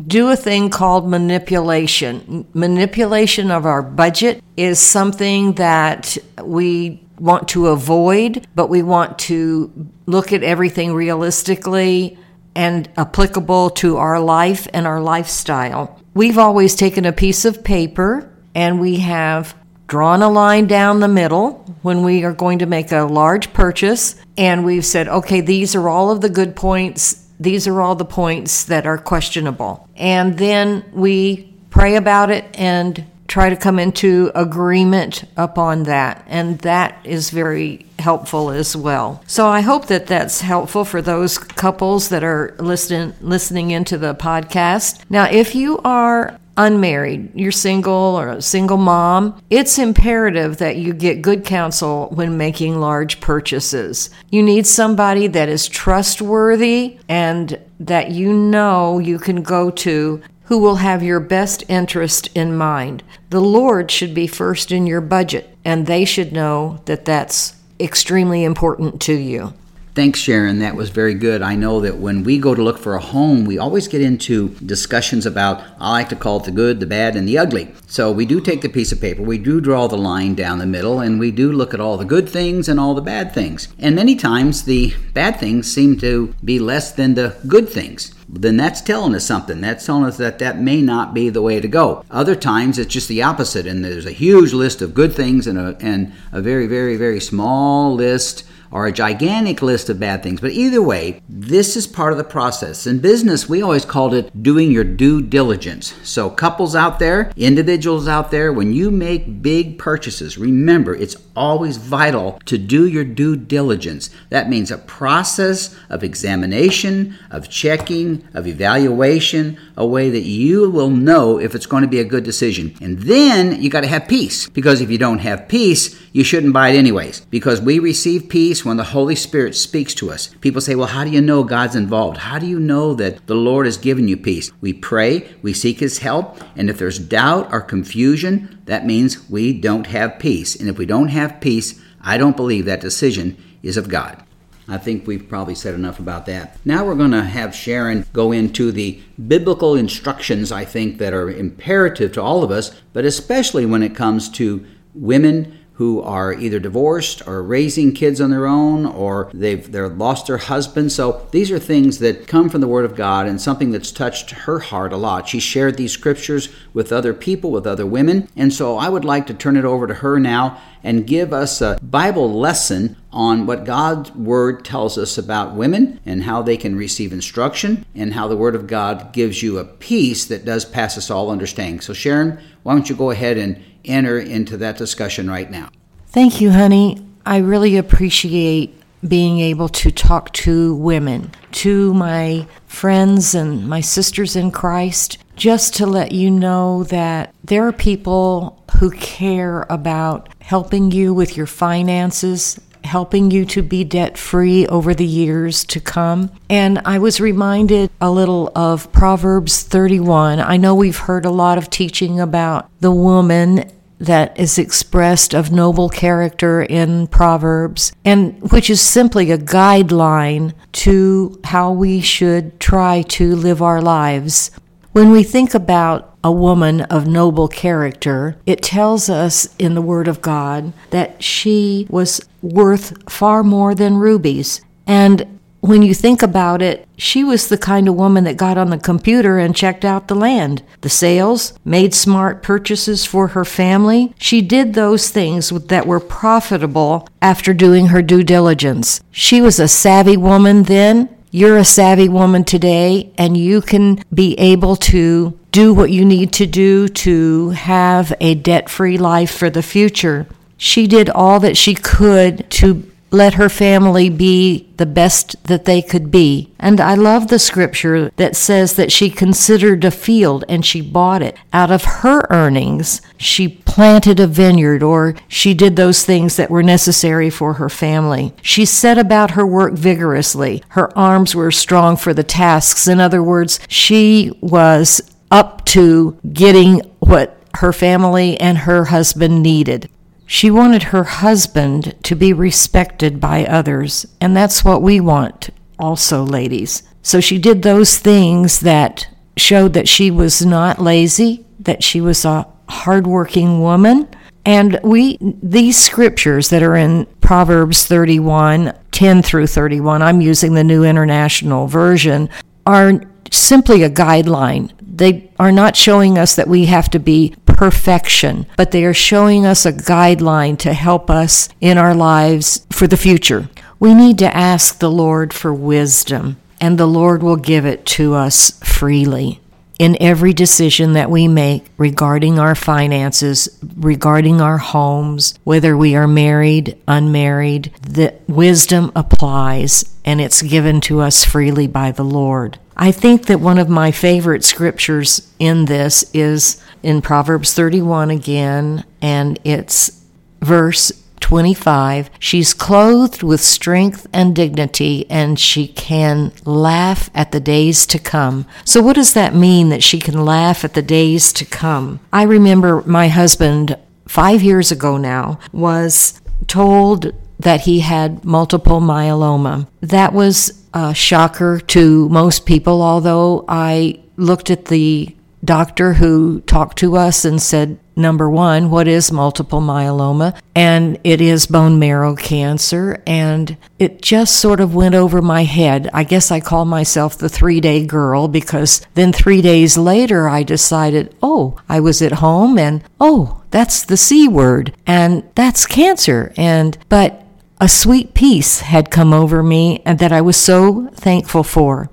do 0.07 0.29
a 0.29 0.35
thing 0.35 0.69
called 0.69 1.07
manipulation. 1.07 2.47
Manipulation 2.53 3.51
of 3.51 3.65
our 3.65 3.81
budget 3.81 4.43
is 4.57 4.79
something 4.79 5.53
that 5.53 6.17
we 6.43 6.99
want 7.19 7.47
to 7.49 7.67
avoid, 7.67 8.47
but 8.55 8.67
we 8.67 8.81
want 8.81 9.19
to 9.19 9.71
look 10.05 10.33
at 10.33 10.43
everything 10.43 10.93
realistically 10.93 12.17
and 12.55 12.89
applicable 12.97 13.69
to 13.71 13.97
our 13.97 14.19
life 14.19 14.67
and 14.73 14.87
our 14.87 15.01
lifestyle. 15.01 15.99
We've 16.13 16.37
always 16.37 16.75
taken 16.75 17.05
a 17.05 17.11
piece 17.11 17.45
of 17.45 17.63
paper 17.63 18.29
and 18.55 18.79
we 18.79 18.97
have 18.97 19.55
drawn 19.87 20.21
a 20.21 20.29
line 20.29 20.67
down 20.67 20.99
the 20.99 21.07
middle 21.07 21.53
when 21.81 22.03
we 22.03 22.23
are 22.23 22.33
going 22.33 22.59
to 22.59 22.65
make 22.65 22.91
a 22.91 23.03
large 23.03 23.53
purchase, 23.53 24.15
and 24.37 24.65
we've 24.65 24.85
said, 24.85 25.07
okay, 25.07 25.41
these 25.41 25.75
are 25.75 25.89
all 25.89 26.11
of 26.11 26.21
the 26.21 26.29
good 26.29 26.55
points, 26.55 27.27
these 27.39 27.67
are 27.67 27.81
all 27.81 27.95
the 27.95 28.05
points 28.05 28.63
that 28.65 28.85
are 28.85 28.97
questionable. 28.97 29.87
And 29.95 30.37
then 30.37 30.85
we 30.93 31.53
pray 31.69 31.95
about 31.95 32.29
it 32.29 32.45
and 32.53 33.05
try 33.27 33.49
to 33.49 33.55
come 33.55 33.79
into 33.79 34.31
agreement 34.35 35.23
upon 35.37 35.83
that. 35.83 36.23
And 36.27 36.59
that 36.59 36.99
is 37.03 37.31
very 37.31 37.85
helpful 37.97 38.51
as 38.51 38.75
well. 38.75 39.23
So 39.27 39.47
I 39.47 39.61
hope 39.61 39.87
that 39.87 40.07
that's 40.07 40.41
helpful 40.41 40.85
for 40.85 41.01
those 41.01 41.37
couples 41.37 42.09
that 42.09 42.23
are 42.23 42.55
listening 42.59 43.13
listening 43.21 43.71
into 43.71 43.97
the 43.97 44.13
podcast. 44.13 45.01
Now, 45.09 45.25
if 45.25 45.55
you 45.55 45.79
are 45.79 46.37
unmarried, 46.57 47.31
you're 47.33 47.51
single 47.51 47.93
or 47.93 48.29
a 48.29 48.41
single 48.41 48.77
mom, 48.77 49.41
it's 49.49 49.77
imperative 49.77 50.57
that 50.57 50.77
you 50.77 50.93
get 50.93 51.21
good 51.21 51.45
counsel 51.45 52.09
when 52.13 52.37
making 52.37 52.79
large 52.79 53.19
purchases. 53.19 54.09
You 54.29 54.43
need 54.43 54.67
somebody 54.67 55.27
that 55.27 55.49
is 55.49 55.67
trustworthy 55.67 56.99
and 57.09 57.59
that 57.79 58.11
you 58.11 58.33
know 58.33 58.99
you 58.99 59.19
can 59.19 59.41
go 59.43 59.71
to 59.71 60.21
who 60.45 60.59
will 60.59 60.75
have 60.75 61.01
your 61.01 61.19
best 61.19 61.63
interest 61.67 62.29
in 62.35 62.55
mind. 62.55 63.03
The 63.29 63.41
Lord 63.41 63.89
should 63.89 64.13
be 64.13 64.27
first 64.27 64.71
in 64.71 64.85
your 64.85 65.01
budget, 65.01 65.57
and 65.65 65.87
they 65.87 66.05
should 66.05 66.33
know 66.33 66.81
that 66.85 67.05
that's 67.05 67.55
extremely 67.79 68.43
important 68.43 69.01
to 69.01 69.13
you. 69.13 69.53
Thanks, 69.95 70.19
Sharon. 70.19 70.57
That 70.57 70.75
was 70.75 70.89
very 70.89 71.13
good. 71.13 71.43
I 71.43 71.55
know 71.55 71.79
that 71.81 71.97
when 71.97 72.23
we 72.23 72.39
go 72.39 72.55
to 72.55 72.63
look 72.63 72.79
for 72.79 72.95
a 72.95 72.99
home, 72.99 73.45
we 73.45 73.59
always 73.59 73.87
get 73.87 74.01
into 74.01 74.49
discussions 74.65 75.27
about, 75.27 75.63
I 75.79 75.91
like 75.91 76.09
to 76.09 76.15
call 76.15 76.37
it 76.37 76.45
the 76.45 76.51
good, 76.51 76.79
the 76.79 76.87
bad, 76.87 77.15
and 77.15 77.27
the 77.27 77.37
ugly. 77.37 77.71
So 77.85 78.11
we 78.11 78.25
do 78.25 78.41
take 78.41 78.63
the 78.63 78.69
piece 78.69 78.91
of 78.91 78.99
paper, 78.99 79.21
we 79.21 79.37
do 79.37 79.61
draw 79.61 79.87
the 79.87 79.95
line 79.95 80.33
down 80.33 80.57
the 80.57 80.65
middle, 80.65 80.99
and 80.99 81.19
we 81.19 81.29
do 81.29 81.51
look 81.51 81.75
at 81.75 81.79
all 81.79 81.97
the 81.97 82.05
good 82.05 82.27
things 82.27 82.67
and 82.67 82.79
all 82.79 82.95
the 82.95 83.01
bad 83.01 83.35
things. 83.35 83.67
And 83.77 83.95
many 83.95 84.15
times 84.15 84.63
the 84.63 84.95
bad 85.13 85.39
things 85.39 85.71
seem 85.71 85.99
to 85.99 86.33
be 86.43 86.57
less 86.57 86.91
than 86.91 87.13
the 87.13 87.37
good 87.47 87.69
things 87.69 88.15
then 88.35 88.57
that's 88.57 88.81
telling 88.81 89.13
us 89.13 89.25
something. 89.25 89.61
That's 89.61 89.85
telling 89.85 90.05
us 90.05 90.17
that 90.17 90.39
that 90.39 90.59
may 90.59 90.81
not 90.81 91.13
be 91.13 91.29
the 91.29 91.41
way 91.41 91.59
to 91.59 91.67
go. 91.67 92.03
Other 92.09 92.35
times 92.35 92.79
it's 92.79 92.91
just 92.91 93.07
the 93.07 93.21
opposite, 93.21 93.67
and 93.67 93.85
there's 93.85 94.07
a 94.07 94.11
huge 94.11 94.53
list 94.53 94.81
of 94.81 94.95
good 94.95 95.13
things 95.13 95.45
and 95.45 95.59
a, 95.59 95.77
and 95.79 96.13
a 96.31 96.41
very, 96.41 96.65
very, 96.65 96.97
very 96.97 97.19
small 97.19 97.93
list 97.93 98.43
or 98.73 98.87
a 98.87 98.91
gigantic 98.91 99.61
list 99.61 99.87
of 99.87 99.99
bad 99.99 100.23
things. 100.23 100.41
But 100.41 100.51
either 100.51 100.81
way, 100.81 101.21
this 101.29 101.77
is 101.77 101.85
part 101.85 102.11
of 102.11 102.17
the 102.17 102.23
process. 102.23 102.87
In 102.87 102.99
business, 102.99 103.47
we 103.47 103.61
always 103.61 103.85
called 103.85 104.15
it 104.15 104.43
doing 104.43 104.71
your 104.71 104.83
due 104.83 105.21
diligence. 105.21 105.93
So, 106.03 106.29
couples 106.29 106.75
out 106.75 106.97
there, 106.97 107.31
individuals 107.37 108.07
out 108.07 108.31
there, 108.31 108.51
when 108.51 108.73
you 108.73 108.89
make 108.89 109.43
big 109.43 109.77
purchases, 109.77 110.37
remember 110.37 110.95
it's 110.95 111.15
always 111.35 111.77
vital 111.77 112.39
to 112.45 112.57
do 112.57 112.87
your 112.87 113.03
due 113.03 113.35
diligence. 113.35 114.09
That 114.29 114.49
means 114.49 114.71
a 114.71 114.77
process 114.79 115.75
of 115.89 116.03
examination, 116.03 117.15
of 117.29 117.49
checking, 117.49 118.27
of 118.33 118.47
evaluation, 118.47 119.57
a 119.77 119.85
way 119.85 120.09
that 120.09 120.21
you 120.21 120.69
will 120.69 120.89
know 120.89 121.39
if 121.39 121.53
it's 121.53 121.65
going 121.67 121.83
to 121.83 121.89
be 121.89 121.99
a 121.99 122.03
good 122.03 122.23
decision. 122.23 122.75
And 122.81 122.99
then 122.99 123.61
you 123.61 123.69
got 123.69 123.81
to 123.81 123.87
have 123.87 124.07
peace 124.07 124.49
because 124.49 124.81
if 124.81 124.89
you 124.89 124.97
don't 124.97 125.19
have 125.19 125.47
peace, 125.47 125.99
you 126.11 126.23
shouldn't 126.23 126.53
buy 126.53 126.69
it 126.69 126.77
anyways 126.77 127.21
because 127.21 127.61
we 127.61 127.79
receive 127.79 128.29
peace 128.29 128.62
when 128.65 128.77
the 128.77 128.83
Holy 128.83 129.15
Spirit 129.15 129.55
speaks 129.55 129.93
to 129.95 130.11
us. 130.11 130.27
People 130.41 130.61
say, 130.61 130.75
Well, 130.75 130.87
how 130.87 131.03
do 131.03 131.09
you 131.09 131.21
know 131.21 131.43
God's 131.43 131.75
involved? 131.75 132.17
How 132.17 132.39
do 132.39 132.45
you 132.45 132.59
know 132.59 132.93
that 132.95 133.27
the 133.27 133.35
Lord 133.35 133.65
has 133.65 133.77
given 133.77 134.07
you 134.07 134.17
peace? 134.17 134.51
We 134.61 134.73
pray, 134.73 135.33
we 135.41 135.53
seek 135.53 135.79
His 135.79 135.99
help, 135.99 136.37
and 136.55 136.69
if 136.69 136.77
there's 136.77 136.99
doubt 136.99 137.51
or 137.51 137.61
confusion, 137.61 138.61
that 138.65 138.85
means 138.85 139.29
we 139.29 139.53
don't 139.53 139.87
have 139.87 140.19
peace. 140.19 140.55
And 140.55 140.69
if 140.69 140.77
we 140.77 140.85
don't 140.85 141.09
have 141.09 141.41
peace, 141.41 141.81
I 142.01 142.17
don't 142.17 142.37
believe 142.37 142.65
that 142.65 142.81
decision 142.81 143.37
is 143.61 143.77
of 143.77 143.89
God. 143.89 144.23
I 144.67 144.77
think 144.77 145.05
we've 145.05 145.27
probably 145.27 145.55
said 145.55 145.73
enough 145.73 145.99
about 145.99 146.25
that. 146.27 146.57
Now 146.63 146.85
we're 146.85 146.95
going 146.95 147.11
to 147.11 147.23
have 147.23 147.53
Sharon 147.53 148.05
go 148.13 148.31
into 148.31 148.71
the 148.71 149.01
biblical 149.27 149.75
instructions, 149.75 150.51
I 150.51 150.63
think, 150.63 150.99
that 150.99 151.13
are 151.13 151.29
imperative 151.29 152.13
to 152.13 152.21
all 152.21 152.43
of 152.43 152.51
us, 152.51 152.79
but 152.93 153.03
especially 153.03 153.65
when 153.65 153.83
it 153.83 153.95
comes 153.95 154.29
to 154.29 154.65
women 154.93 155.59
who 155.73 156.01
are 156.01 156.33
either 156.33 156.59
divorced 156.59 157.27
or 157.27 157.41
raising 157.41 157.93
kids 157.93 158.21
on 158.21 158.29
their 158.29 158.45
own 158.45 158.85
or 158.85 159.31
they've 159.33 159.71
they're 159.71 159.89
lost 159.89 160.27
their 160.27 160.37
husband. 160.37 160.91
So 160.91 161.27
these 161.31 161.51
are 161.51 161.59
things 161.59 161.99
that 161.99 162.27
come 162.27 162.49
from 162.49 162.61
the 162.61 162.67
Word 162.67 162.85
of 162.85 162.95
God 162.95 163.27
and 163.27 163.41
something 163.41 163.71
that's 163.71 163.91
touched 163.91 164.31
her 164.31 164.59
heart 164.59 164.93
a 164.93 164.97
lot. 164.97 165.27
She 165.27 165.39
shared 165.39 165.77
these 165.77 165.91
scriptures 165.91 166.49
with 166.73 166.91
other 166.91 167.13
people, 167.13 167.51
with 167.51 167.65
other 167.65 167.85
women, 167.85 168.29
and 168.35 168.53
so 168.53 168.77
I 168.77 168.89
would 168.89 169.05
like 169.05 169.25
to 169.27 169.33
turn 169.33 169.57
it 169.57 169.65
over 169.65 169.87
to 169.87 169.95
her 169.95 170.19
now 170.19 170.61
and 170.83 171.07
give 171.07 171.33
us 171.33 171.61
a 171.61 171.79
Bible 171.81 172.31
lesson 172.31 172.97
on 173.13 173.45
what 173.45 173.63
God's 173.63 174.11
Word 174.11 174.65
tells 174.65 174.97
us 174.97 175.17
about 175.17 175.53
women 175.53 175.99
and 176.05 176.23
how 176.23 176.41
they 176.41 176.57
can 176.57 176.75
receive 176.75 177.13
instruction 177.13 177.85
and 177.95 178.13
how 178.13 178.27
the 178.27 178.35
Word 178.35 178.55
of 178.55 178.67
God 178.67 179.13
gives 179.13 179.41
you 179.41 179.59
a 179.59 179.63
peace 179.63 180.25
that 180.25 180.43
does 180.43 180.65
pass 180.65 180.97
us 180.97 181.09
all 181.09 181.29
understanding. 181.29 181.79
So 181.79 181.93
Sharon, 181.93 182.39
why 182.63 182.73
don't 182.73 182.89
you 182.89 182.95
go 182.95 183.11
ahead 183.11 183.37
and 183.37 183.63
enter 183.85 184.19
into 184.19 184.57
that 184.57 184.77
discussion 184.77 185.29
right 185.29 185.49
now. 185.49 185.69
Thank 186.07 186.41
you, 186.41 186.51
honey. 186.51 187.05
I 187.25 187.37
really 187.37 187.77
appreciate 187.77 188.79
being 189.07 189.39
able 189.39 189.67
to 189.67 189.91
talk 189.91 190.31
to 190.33 190.75
women, 190.75 191.31
to 191.51 191.93
my 191.93 192.47
friends 192.67 193.35
and 193.35 193.67
my 193.67 193.81
sisters 193.81 194.35
in 194.35 194.51
Christ, 194.51 195.17
just 195.35 195.75
to 195.75 195.85
let 195.85 196.11
you 196.11 196.31
know 196.31 196.83
that 196.85 197.33
there 197.43 197.67
are 197.67 197.73
people 197.73 198.63
who 198.79 198.91
care 198.91 199.65
about 199.69 200.29
helping 200.39 200.91
you 200.91 201.13
with 201.13 201.35
your 201.35 201.47
finances, 201.47 202.59
helping 202.83 203.31
you 203.31 203.45
to 203.45 203.61
be 203.61 203.83
debt 203.83 204.17
free 204.17 204.67
over 204.67 204.93
the 204.93 205.05
years 205.05 205.63
to 205.65 205.79
come. 205.79 206.31
And 206.49 206.79
I 206.85 206.99
was 206.99 207.19
reminded 207.19 207.89
a 207.99 208.11
little 208.11 208.51
of 208.55 208.91
Proverbs 208.91 209.63
31. 209.63 210.39
I 210.39 210.57
know 210.57 210.75
we've 210.75 210.97
heard 210.97 211.25
a 211.25 211.31
lot 211.31 211.57
of 211.57 211.69
teaching 211.69 212.19
about 212.19 212.69
the 212.79 212.91
woman 212.91 213.69
that 213.99 214.37
is 214.37 214.57
expressed 214.57 215.33
of 215.33 215.51
noble 215.51 215.87
character 215.87 216.61
in 216.61 217.07
Proverbs, 217.07 217.93
and 218.03 218.51
which 218.51 218.69
is 218.69 218.81
simply 218.81 219.31
a 219.31 219.37
guideline 219.37 220.53
to 220.73 221.39
how 221.45 221.71
we 221.71 222.01
should 222.01 222.59
try 222.59 223.01
to 223.03 223.35
live 223.35 223.61
our 223.61 223.81
lives. 223.81 224.51
When 224.91 225.11
we 225.11 225.23
think 225.23 225.53
about 225.53 226.12
a 226.23 226.31
woman 226.31 226.81
of 226.81 227.07
noble 227.07 227.47
character, 227.47 228.37
it 228.45 228.61
tells 228.61 229.09
us 229.09 229.53
in 229.57 229.75
the 229.75 229.81
Word 229.81 230.07
of 230.07 230.21
God 230.21 230.73
that 230.91 231.21
she 231.21 231.87
was 231.89 232.21
worth 232.41 233.11
far 233.11 233.43
more 233.43 233.75
than 233.75 233.97
rubies. 233.97 234.61
And 234.87 235.39
when 235.59 235.81
you 235.81 235.93
think 235.93 236.21
about 236.21 236.61
it, 236.61 236.85
she 236.97 237.23
was 237.23 237.47
the 237.47 237.57
kind 237.57 237.87
of 237.87 237.95
woman 237.95 238.25
that 238.25 238.35
got 238.35 238.57
on 238.57 238.69
the 238.69 238.77
computer 238.77 239.39
and 239.39 239.55
checked 239.55 239.85
out 239.85 240.09
the 240.09 240.15
land, 240.15 240.61
the 240.81 240.89
sales, 240.89 241.53
made 241.63 241.93
smart 241.93 242.43
purchases 242.43 243.05
for 243.05 243.29
her 243.29 243.45
family. 243.45 244.13
She 244.19 244.41
did 244.41 244.73
those 244.73 245.09
things 245.09 245.49
that 245.49 245.87
were 245.87 246.01
profitable 246.01 247.07
after 247.21 247.53
doing 247.53 247.87
her 247.87 248.01
due 248.01 248.23
diligence. 248.23 249.01
She 249.09 249.41
was 249.41 249.57
a 249.57 249.69
savvy 249.69 250.17
woman 250.17 250.63
then, 250.63 251.07
you're 251.31 251.57
a 251.57 251.65
savvy 251.65 252.09
woman 252.09 252.43
today 252.43 253.11
and 253.17 253.35
you 253.35 253.61
can 253.61 254.03
be 254.13 254.37
able 254.37 254.75
to 254.75 255.39
do 255.53 255.73
what 255.73 255.91
you 255.91 256.03
need 256.03 256.33
to 256.33 256.45
do 256.45 256.89
to 256.89 257.51
have 257.51 258.11
a 258.19 258.35
debt 258.35 258.69
free 258.69 258.97
life 258.97 259.33
for 259.33 259.49
the 259.49 259.63
future. 259.63 260.27
She 260.57 260.87
did 260.87 261.09
all 261.09 261.39
that 261.39 261.55
she 261.55 261.75
could 261.75 262.49
to 262.51 262.91
let 263.11 263.35
her 263.35 263.47
family 263.47 264.09
be 264.09 264.67
the 264.77 264.87
best 264.87 265.41
that 265.43 265.65
they 265.65 265.83
could 265.83 266.09
be. 266.09 266.51
And 266.57 266.81
I 266.81 266.95
love 266.95 267.27
the 267.27 267.37
scripture 267.37 268.09
that 268.15 268.35
says 268.35 268.73
that 268.73 268.91
she 268.91 269.11
considered 269.11 269.85
a 269.85 269.91
field 269.91 270.43
and 270.49 270.65
she 270.65 270.81
bought 270.81 271.21
it. 271.21 271.37
Out 271.53 271.69
of 271.69 271.83
her 271.83 272.25
earnings, 272.31 273.03
she 273.17 273.47
planted 273.47 274.19
a 274.19 274.25
vineyard 274.25 274.81
or 274.81 275.13
she 275.27 275.53
did 275.53 275.75
those 275.75 276.03
things 276.03 276.37
that 276.37 276.49
were 276.49 276.63
necessary 276.63 277.29
for 277.29 277.53
her 277.53 277.69
family. 277.69 278.33
She 278.41 278.65
set 278.65 278.97
about 278.97 279.31
her 279.31 279.45
work 279.45 279.73
vigorously. 279.73 280.63
Her 280.69 280.97
arms 280.97 281.35
were 281.35 281.51
strong 281.51 281.95
for 281.95 282.15
the 282.15 282.23
tasks. 282.23 282.87
In 282.87 282.99
other 282.99 283.21
words, 283.21 283.59
she 283.69 284.35
was 284.41 285.12
up 285.33 285.65
to 285.65 286.15
getting 286.31 286.79
what 286.99 287.35
her 287.55 287.73
family 287.73 288.39
and 288.39 288.59
her 288.59 288.85
husband 288.85 289.41
needed. 289.41 289.89
She 290.27 290.51
wanted 290.51 290.83
her 290.83 291.03
husband 291.03 291.95
to 292.03 292.15
be 292.15 292.31
respected 292.31 293.19
by 293.19 293.45
others, 293.45 294.05
and 294.21 294.37
that's 294.37 294.63
what 294.63 294.83
we 294.83 294.99
want 294.99 295.49
also, 295.79 296.23
ladies. 296.23 296.83
So 297.01 297.19
she 297.19 297.39
did 297.39 297.63
those 297.63 297.97
things 297.97 298.59
that 298.59 299.07
showed 299.35 299.73
that 299.73 299.89
she 299.89 300.11
was 300.11 300.45
not 300.45 300.79
lazy, 300.79 301.45
that 301.59 301.83
she 301.83 301.99
was 301.99 302.25
a 302.25 302.47
hardworking 302.69 303.59
woman. 303.59 304.07
And 304.45 304.79
we, 304.83 305.17
these 305.19 305.77
scriptures 305.77 306.49
that 306.49 306.61
are 306.61 306.75
in 306.75 307.07
Proverbs 307.21 307.87
31, 307.87 308.73
10 308.91 309.21
through 309.23 309.47
31, 309.47 310.03
I'm 310.03 310.21
using 310.21 310.53
the 310.53 310.63
New 310.63 310.83
International 310.83 311.67
Version, 311.67 312.29
are 312.65 313.01
simply 313.37 313.83
a 313.83 313.89
guideline. 313.89 314.71
They 314.81 315.31
are 315.39 315.51
not 315.51 315.75
showing 315.75 316.17
us 316.17 316.35
that 316.35 316.47
we 316.47 316.65
have 316.65 316.89
to 316.91 316.99
be 316.99 317.35
perfection, 317.45 318.45
but 318.57 318.71
they 318.71 318.83
are 318.83 318.93
showing 318.93 319.45
us 319.45 319.65
a 319.65 319.73
guideline 319.73 320.57
to 320.59 320.73
help 320.73 321.09
us 321.09 321.49
in 321.61 321.77
our 321.77 321.95
lives 321.95 322.65
for 322.71 322.87
the 322.87 322.97
future. 322.97 323.49
We 323.79 323.93
need 323.93 324.17
to 324.19 324.35
ask 324.35 324.79
the 324.79 324.91
Lord 324.91 325.33
for 325.33 325.53
wisdom, 325.53 326.37
and 326.61 326.77
the 326.77 326.87
Lord 326.87 327.21
will 327.21 327.35
give 327.35 327.65
it 327.65 327.85
to 327.87 328.13
us 328.13 328.51
freely 328.63 329.41
in 329.79 329.97
every 329.99 330.33
decision 330.33 330.93
that 330.93 331.09
we 331.09 331.27
make 331.27 331.65
regarding 331.77 332.39
our 332.39 332.55
finances, 332.55 333.49
regarding 333.75 334.39
our 334.39 334.57
homes, 334.57 335.33
whether 335.43 335.75
we 335.75 335.95
are 335.95 336.07
married, 336.07 336.77
unmarried, 336.87 337.73
the 337.81 338.13
wisdom 338.27 338.91
applies 338.95 339.83
and 340.05 340.21
it's 340.21 340.41
given 340.41 340.79
to 340.81 340.99
us 341.01 341.25
freely 341.25 341.67
by 341.67 341.91
the 341.91 342.03
Lord. 342.03 342.59
I 342.75 342.91
think 342.91 343.25
that 343.27 343.39
one 343.39 343.57
of 343.57 343.69
my 343.69 343.91
favorite 343.91 344.43
scriptures 344.43 345.31
in 345.39 345.65
this 345.65 346.09
is 346.13 346.61
in 346.81 347.01
Proverbs 347.01 347.53
31 347.53 348.11
again, 348.11 348.83
and 349.01 349.39
it's 349.43 350.03
verse 350.41 350.91
25, 351.19 352.09
she's 352.19 352.53
clothed 352.53 353.23
with 353.23 353.39
strength 353.39 354.05
and 354.11 354.35
dignity, 354.35 355.09
and 355.09 355.39
she 355.39 355.67
can 355.69 356.33
laugh 356.43 357.09
at 357.15 357.31
the 357.31 357.39
days 357.39 357.85
to 357.85 357.97
come. 357.97 358.45
So, 358.65 358.81
what 358.81 358.95
does 358.95 359.13
that 359.13 359.33
mean 359.33 359.69
that 359.69 359.81
she 359.81 359.99
can 359.99 360.25
laugh 360.25 360.65
at 360.65 360.73
the 360.73 360.81
days 360.81 361.31
to 361.33 361.45
come? 361.45 362.01
I 362.11 362.23
remember 362.23 362.83
my 362.85 363.07
husband, 363.07 363.77
five 364.05 364.43
years 364.43 364.69
ago 364.69 364.97
now, 364.97 365.39
was 365.53 366.19
told 366.47 367.13
that 367.39 367.61
he 367.61 367.79
had 367.79 368.25
multiple 368.25 368.81
myeloma. 368.81 369.67
That 369.79 370.11
was 370.11 370.62
a 370.73 370.93
shocker 370.93 371.59
to 371.59 372.09
most 372.09 372.45
people, 372.45 372.81
although 372.81 373.45
I 373.47 373.99
looked 374.17 374.49
at 374.49 374.65
the 374.65 375.15
doctor 375.43 375.93
who 375.93 376.41
talked 376.41 376.77
to 376.79 376.95
us 376.95 377.25
and 377.25 377.41
said, 377.41 377.77
number 377.95 378.29
one, 378.29 378.69
what 378.69 378.87
is 378.87 379.11
multiple 379.11 379.61
myeloma? 379.61 380.39
And 380.55 380.99
it 381.03 381.21
is 381.21 381.45
bone 381.45 381.79
marrow 381.79 382.15
cancer. 382.15 383.01
And 383.05 383.57
it 383.77 384.01
just 384.01 384.37
sort 384.37 384.59
of 384.59 384.73
went 384.73 384.95
over 384.95 385.21
my 385.21 385.43
head. 385.43 385.89
I 385.93 386.03
guess 386.03 386.31
I 386.31 386.39
call 386.39 386.65
myself 386.65 387.17
the 387.17 387.29
three 387.29 387.59
day 387.59 387.85
girl 387.85 388.27
because 388.27 388.81
then 388.93 389.11
three 389.11 389.41
days 389.41 389.77
later 389.77 390.27
I 390.29 390.43
decided, 390.43 391.15
oh, 391.21 391.59
I 391.67 391.79
was 391.79 392.01
at 392.01 392.13
home 392.13 392.57
and 392.57 392.83
oh, 392.99 393.43
that's 393.51 393.83
the 393.83 393.97
C 393.97 394.27
word 394.27 394.75
and 394.87 395.23
that's 395.35 395.65
cancer. 395.65 396.33
And, 396.37 396.77
but 396.89 397.22
a 397.59 397.69
sweet 397.69 398.13
peace 398.13 398.61
had 398.61 398.91
come 398.91 399.13
over 399.13 399.41
me 399.43 399.81
and 399.85 399.99
that 399.99 400.11
I 400.11 400.21
was 400.21 400.37
so 400.37 400.87
thankful 400.95 401.43
for. 401.43 401.89